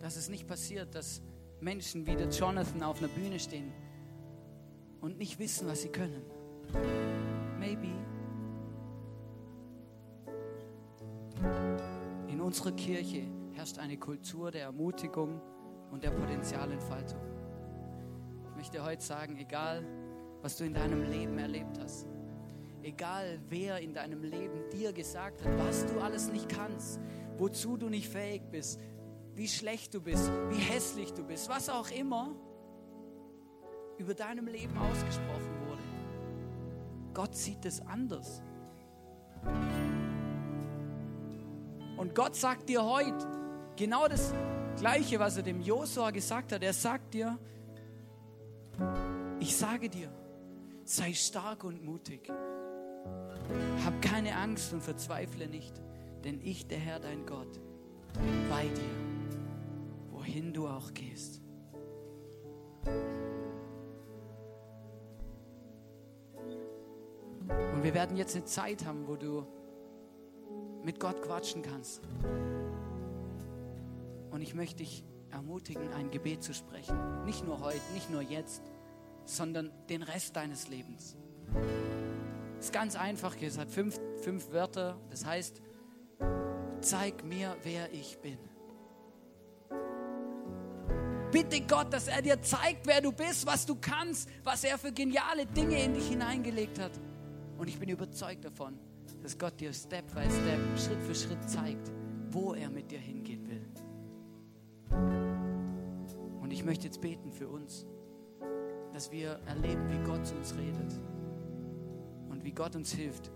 Dass 0.00 0.16
es 0.16 0.28
nicht 0.28 0.46
passiert, 0.46 0.94
dass 0.94 1.22
Menschen 1.60 2.06
wie 2.06 2.16
der 2.16 2.28
Jonathan 2.28 2.82
auf 2.82 2.98
einer 2.98 3.08
Bühne 3.08 3.38
stehen 3.38 3.72
und 5.00 5.18
nicht 5.18 5.38
wissen, 5.38 5.66
was 5.68 5.82
sie 5.82 5.88
können. 5.88 6.22
Maybe. 7.58 7.88
Unserer 12.52 12.72
Kirche 12.72 13.22
herrscht 13.54 13.78
eine 13.78 13.96
Kultur 13.96 14.50
der 14.50 14.64
Ermutigung 14.64 15.40
und 15.90 16.04
der 16.04 16.10
Potenzialentfaltung. 16.10 17.18
Ich 18.50 18.56
möchte 18.56 18.84
heute 18.84 19.02
sagen, 19.02 19.38
egal 19.38 19.82
was 20.42 20.58
du 20.58 20.64
in 20.64 20.74
deinem 20.74 21.02
Leben 21.10 21.38
erlebt 21.38 21.78
hast, 21.80 22.06
Egal 22.82 23.38
wer 23.48 23.78
in 23.78 23.94
deinem 23.94 24.24
Leben 24.24 24.68
dir 24.72 24.92
gesagt 24.92 25.44
hat, 25.44 25.56
was 25.56 25.86
du 25.86 26.00
alles 26.00 26.32
nicht 26.32 26.48
kannst, 26.48 26.98
wozu 27.38 27.76
du 27.76 27.88
nicht 27.88 28.08
fähig 28.08 28.42
bist, 28.50 28.80
wie 29.34 29.46
schlecht 29.46 29.94
du 29.94 30.02
bist, 30.02 30.30
wie 30.50 30.58
hässlich 30.58 31.14
du 31.14 31.22
bist, 31.22 31.48
was 31.48 31.70
auch 31.70 31.90
immer 31.90 32.34
über 33.98 34.14
deinem 34.14 34.48
Leben 34.48 34.76
ausgesprochen 34.76 35.54
wurde. 35.68 35.82
Gott 37.14 37.36
sieht 37.36 37.64
es 37.64 37.80
anders. 37.80 38.42
Und 42.02 42.16
Gott 42.16 42.34
sagt 42.34 42.68
dir 42.68 42.84
heute 42.84 43.28
genau 43.76 44.08
das 44.08 44.34
Gleiche, 44.76 45.20
was 45.20 45.36
er 45.36 45.44
dem 45.44 45.60
Josua 45.60 46.10
gesagt 46.10 46.50
hat. 46.50 46.60
Er 46.64 46.72
sagt 46.72 47.14
dir, 47.14 47.38
ich 49.38 49.56
sage 49.56 49.88
dir, 49.88 50.12
sei 50.84 51.12
stark 51.12 51.62
und 51.62 51.84
mutig. 51.84 52.28
Hab 53.84 54.02
keine 54.02 54.34
Angst 54.34 54.72
und 54.72 54.82
verzweifle 54.82 55.46
nicht, 55.46 55.80
denn 56.24 56.40
ich, 56.42 56.66
der 56.66 56.78
Herr, 56.78 56.98
dein 56.98 57.24
Gott, 57.24 57.60
bin 58.14 58.48
bei 58.50 58.64
dir, 58.64 60.10
wohin 60.10 60.52
du 60.52 60.66
auch 60.66 60.92
gehst. 60.94 61.40
Und 67.46 67.84
wir 67.84 67.94
werden 67.94 68.16
jetzt 68.16 68.34
eine 68.34 68.44
Zeit 68.44 68.84
haben, 68.84 69.06
wo 69.06 69.14
du 69.14 69.46
mit 70.84 71.00
Gott 71.00 71.22
quatschen 71.22 71.62
kannst. 71.62 72.02
Und 74.30 74.40
ich 74.40 74.54
möchte 74.54 74.78
dich 74.78 75.04
ermutigen, 75.30 75.92
ein 75.92 76.10
Gebet 76.10 76.42
zu 76.42 76.54
sprechen. 76.54 77.24
Nicht 77.24 77.44
nur 77.44 77.60
heute, 77.60 77.80
nicht 77.94 78.10
nur 78.10 78.22
jetzt, 78.22 78.62
sondern 79.24 79.70
den 79.88 80.02
Rest 80.02 80.36
deines 80.36 80.68
Lebens. 80.68 81.16
Es 82.58 82.66
ist 82.66 82.72
ganz 82.72 82.96
einfach, 82.96 83.36
es 83.40 83.58
hat 83.58 83.70
fünf, 83.70 83.98
fünf 84.22 84.50
Wörter. 84.52 84.98
Das 85.10 85.24
heißt, 85.24 85.60
zeig 86.80 87.24
mir, 87.24 87.56
wer 87.62 87.92
ich 87.92 88.18
bin. 88.18 88.38
Bitte 91.30 91.62
Gott, 91.62 91.92
dass 91.92 92.08
er 92.08 92.20
dir 92.20 92.40
zeigt, 92.42 92.86
wer 92.86 93.00
du 93.00 93.10
bist, 93.10 93.46
was 93.46 93.64
du 93.64 93.74
kannst, 93.74 94.28
was 94.44 94.64
er 94.64 94.76
für 94.76 94.92
geniale 94.92 95.46
Dinge 95.46 95.82
in 95.82 95.94
dich 95.94 96.08
hineingelegt 96.08 96.78
hat. 96.78 96.92
Und 97.56 97.68
ich 97.68 97.78
bin 97.78 97.88
überzeugt 97.88 98.44
davon, 98.44 98.78
dass 99.22 99.38
Gott 99.38 99.58
dir 99.60 99.72
Step 99.72 100.12
by 100.14 100.22
Step, 100.22 100.78
Schritt 100.78 101.02
für 101.02 101.14
Schritt 101.14 101.48
zeigt, 101.48 101.92
wo 102.30 102.54
er 102.54 102.68
mit 102.68 102.90
dir 102.90 102.98
hingehen 102.98 103.46
will. 103.48 103.64
Und 106.40 106.50
ich 106.52 106.64
möchte 106.64 106.86
jetzt 106.86 107.00
beten 107.00 107.30
für 107.30 107.48
uns, 107.48 107.86
dass 108.92 109.10
wir 109.12 109.38
erleben, 109.46 109.88
wie 109.90 110.04
Gott 110.04 110.26
zu 110.26 110.34
uns 110.34 110.54
redet 110.56 111.00
und 112.28 112.44
wie 112.44 112.52
Gott 112.52 112.74
uns 112.74 112.92
hilft, 112.92 113.30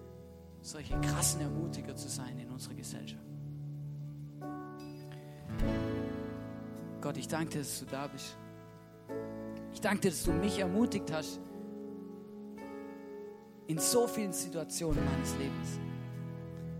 solche 0.60 1.00
krassen 1.00 1.40
Ermutiger 1.40 1.94
zu 1.94 2.08
sein 2.08 2.38
in 2.38 2.50
unserer 2.50 2.74
Gesellschaft. 2.74 3.22
Gott, 7.00 7.16
ich 7.16 7.28
danke 7.28 7.50
dir, 7.50 7.58
dass 7.60 7.78
du 7.78 7.86
da 7.86 8.08
bist. 8.08 8.36
Ich 9.72 9.80
danke 9.80 10.00
dir, 10.00 10.10
dass 10.10 10.24
du 10.24 10.32
mich 10.32 10.58
ermutigt 10.58 11.12
hast 11.12 11.40
in 13.66 13.78
so 13.78 14.06
vielen 14.06 14.32
Situationen 14.32 15.04
meines 15.04 15.32
Lebens. 15.36 15.80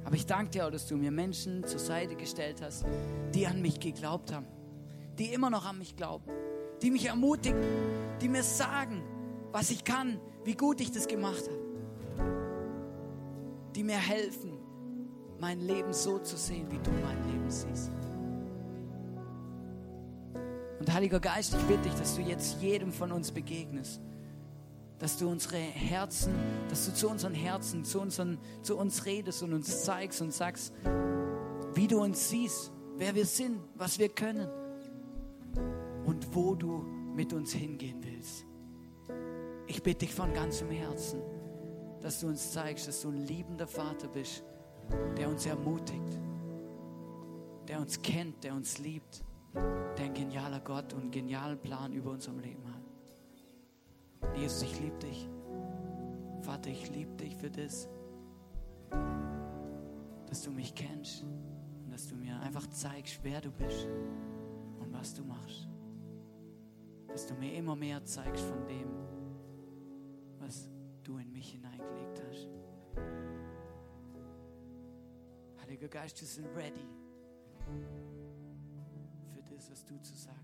Aber 0.05 0.15
ich 0.15 0.27
danke 0.27 0.51
dir 0.51 0.67
auch, 0.67 0.71
dass 0.71 0.87
du 0.87 0.97
mir 0.97 1.11
Menschen 1.11 1.67
zur 1.67 1.81
Seite 1.81 2.15
gestellt 2.15 2.63
hast, 2.63 2.85
die 3.35 3.47
an 3.47 3.61
mich 3.61 3.81
geglaubt 3.81 4.33
haben, 4.33 4.47
die 5.19 5.33
immer 5.33 5.51
noch 5.51 5.67
an 5.67 5.79
mich 5.79 5.97
glauben, 5.97 6.31
die 6.81 6.91
mich 6.91 7.07
ermutigen, 7.07 7.61
die 8.21 8.29
mir 8.29 8.45
sagen, 8.45 9.03
was 9.51 9.71
ich 9.71 9.83
kann, 9.83 10.21
wie 10.45 10.55
gut 10.55 10.81
ich 10.81 10.93
das 10.93 11.09
gemacht 11.09 11.43
habe, 11.49 11.59
die 13.75 13.83
mir 13.83 13.99
helfen, 13.99 14.53
mein 15.41 15.61
Leben 15.61 15.93
so 15.93 16.19
zu 16.19 16.37
sehen, 16.37 16.67
wie 16.71 16.79
du 16.79 16.91
mein 17.03 17.33
Leben 17.33 17.51
siehst. 17.51 17.91
Und 20.79 20.93
Heiliger 20.93 21.19
Geist, 21.19 21.55
ich 21.55 21.63
bitte 21.65 21.83
dich, 21.83 21.95
dass 21.95 22.15
du 22.15 22.23
jetzt 22.23 22.63
jedem 22.63 22.93
von 22.93 23.11
uns 23.11 23.33
begegnest. 23.33 24.01
Dass 24.99 25.19
du 25.19 25.29
unsere 25.29 25.57
Herzen, 25.57 26.35
dass 26.69 26.87
du 26.87 26.95
zu 26.95 27.09
unseren 27.09 27.35
Herzen, 27.35 27.85
zu, 27.85 28.01
unseren, 28.01 28.39
zu 28.63 28.77
uns 28.77 29.05
redest 29.05 29.43
und 29.43 29.53
uns 29.53 29.85
zeigst 29.85 30.23
und 30.23 30.33
sagst, 30.33 30.73
wie 31.75 31.87
du 31.87 32.03
uns 32.03 32.31
siehst, 32.31 32.73
wer 32.97 33.15
wir 33.15 33.27
sind, 33.27 33.61
was 33.75 33.99
wir 33.99 34.09
können 34.09 34.49
und 36.07 36.35
wo 36.35 36.55
du 36.55 36.83
mit 37.15 37.33
uns 37.33 37.53
hingehen 37.53 38.03
willst. 38.03 38.47
Ich 39.67 39.83
bitte 39.83 40.07
dich 40.07 40.15
von 40.15 40.33
ganzem 40.33 40.71
Herzen, 40.71 41.21
dass 42.01 42.21
du 42.21 42.29
uns 42.29 42.53
zeigst, 42.53 42.89
dass 42.89 43.03
du 43.03 43.09
ein 43.09 43.27
liebender 43.27 43.67
Vater 43.67 44.09
bist, 44.09 44.45
der 45.19 45.29
uns 45.29 45.45
ermutigt, 45.45 46.19
der 47.69 47.81
uns 47.81 48.01
kennt, 48.01 48.45
der 48.45 48.55
uns 48.55 48.79
liebt 48.79 49.25
der 49.97 50.07
ein 50.07 50.15
genialer 50.15 50.61
Gott 50.61 50.93
und 50.93 51.03
einen 51.03 51.11
genialen 51.11 51.59
Plan 51.59 51.93
über 51.93 52.11
unserem 52.11 52.39
Leben 52.39 52.67
hat. 52.69 52.76
Jesus, 54.37 54.63
ich 54.63 54.81
liebe 54.81 54.99
dich. 54.99 55.29
Vater, 56.43 56.71
ich 56.71 56.91
liebe 56.91 57.15
dich 57.17 57.37
für 57.37 57.51
das, 57.51 57.89
dass 60.27 60.43
du 60.43 60.51
mich 60.51 60.75
kennst 60.75 61.23
und 61.23 61.91
dass 61.91 62.07
du 62.07 62.15
mir 62.15 62.39
einfach 62.41 62.67
zeigst, 62.69 63.21
wer 63.23 63.41
du 63.41 63.51
bist 63.51 63.89
und 64.79 64.93
was 64.93 65.15
du 65.15 65.25
machst. 65.25 65.69
Dass 67.09 67.27
du 67.27 67.35
mir 67.35 67.55
immer 67.55 67.75
mehr 67.75 68.05
zeigst 68.05 68.45
von 68.45 68.67
dem, 68.67 68.89
was 70.39 70.69
du 71.03 71.19
in 71.19 71.33
mich 71.33 71.53
hineingelegt 71.53 72.23
hast. 72.29 72.49
Heiliger 75.63 75.89
Geist, 75.89 76.21
wir 76.21 76.29
sind 76.29 76.47
ready 76.55 76.87
für 79.33 79.43
das, 79.55 79.71
was 79.71 79.85
du 79.85 79.99
zu 80.03 80.15
sagen 80.15 80.36